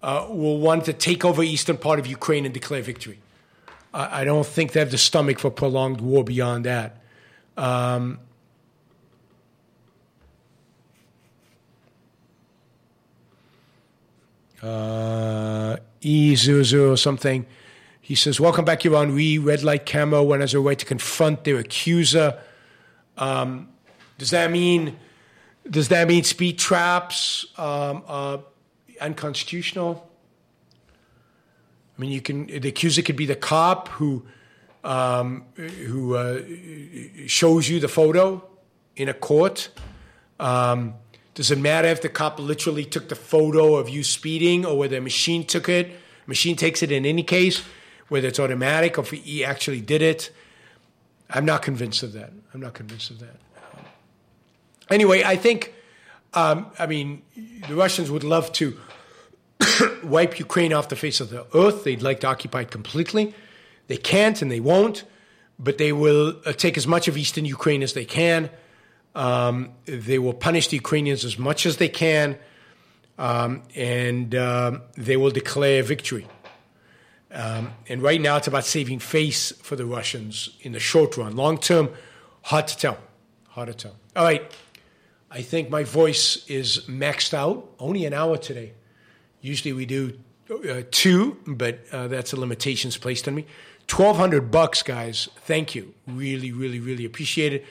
[0.03, 3.21] uh, will want to take over eastern part of Ukraine and declare victory.
[3.95, 6.97] I, I don't think they have the stomach for prolonged war beyond that.
[7.57, 8.19] Um,
[14.63, 17.47] uh, E00 something.
[18.01, 19.15] He says, Welcome back, Yaron.
[19.15, 22.39] We, red light camo, went as a way to confront their accuser.
[23.17, 23.69] Um,
[24.19, 24.97] does that mean
[25.69, 28.03] does that mean speed traps um,
[29.01, 30.09] unconstitutional?
[31.97, 34.25] I mean, you can the accuser could be the cop who
[34.83, 36.43] um, who uh,
[37.27, 38.45] shows you the photo
[38.97, 39.69] in a court.
[40.41, 40.95] Um,
[41.35, 44.99] does it matter if the cop literally took the photo of you speeding or whether
[44.99, 45.91] a machine took it?
[46.27, 47.63] Machine takes it in any case,
[48.09, 50.31] whether it's automatic or if he actually did it.
[51.31, 52.33] I'm not convinced of that.
[52.53, 53.37] I'm not convinced of that.
[54.91, 55.73] Anyway, I think,
[56.35, 57.23] um, I mean,
[57.67, 58.79] the Russians would love to
[60.05, 61.85] wipe Ukraine off the face of the earth.
[61.85, 63.35] They'd like to occupy it completely.
[63.87, 65.05] They can't and they won't,
[65.59, 68.51] but they will uh, take as much of eastern Ukraine as they can.
[69.15, 72.39] Um, they will punish the Ukrainians as much as they can,
[73.19, 76.27] um, and uh, they will declare victory.
[77.31, 81.37] Um, and right now, it's about saving face for the Russians in the short run.
[81.37, 81.91] Long term,
[82.43, 82.99] hard to tell.
[83.49, 83.97] Hard to tell.
[84.17, 84.51] All right.
[85.31, 87.71] I think my voice is maxed out.
[87.79, 88.73] Only an hour today.
[89.41, 90.19] Usually we do
[90.51, 93.47] uh, two, but uh, that's the limitations placed on me.
[93.87, 95.29] Twelve hundred bucks, guys.
[95.37, 95.95] Thank you.
[96.07, 97.65] Really, really, really appreciate it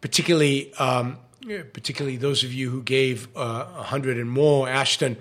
[0.00, 1.18] particularly um,
[1.72, 4.68] particularly those of you who gave uh, a uh, hundred and more.
[4.68, 5.16] Ashton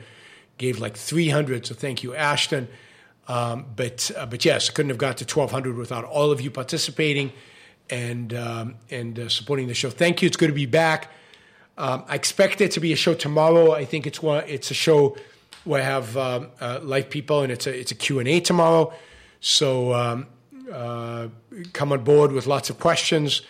[0.57, 2.67] gave like three hundred, so thank you, Ashton.
[3.27, 6.41] Um, but uh, but yes, I couldn't have got to twelve hundred without all of
[6.41, 7.31] you participating
[7.89, 9.89] and um, and uh, supporting the show.
[9.89, 10.27] Thank you.
[10.27, 11.11] It's good to be back.
[11.77, 13.71] Um, I expect it to be a show tomorrow.
[13.71, 14.43] I think it's one.
[14.47, 15.15] It's a show
[15.63, 18.39] where I have um, uh, live people, and it's a it's a Q and A
[18.39, 18.93] tomorrow.
[19.39, 20.27] So um,
[20.71, 21.27] uh,
[21.73, 23.41] come on board with lots of questions.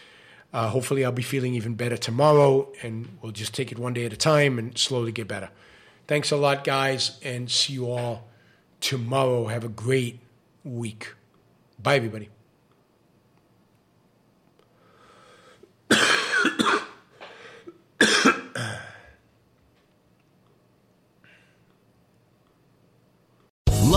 [0.53, 4.05] Uh, hopefully, I'll be feeling even better tomorrow, and we'll just take it one day
[4.05, 5.49] at a time and slowly get better.
[6.07, 8.27] Thanks a lot, guys, and see you all
[8.79, 9.47] tomorrow.
[9.47, 10.19] Have a great
[10.63, 11.13] week.
[11.81, 12.29] Bye, everybody.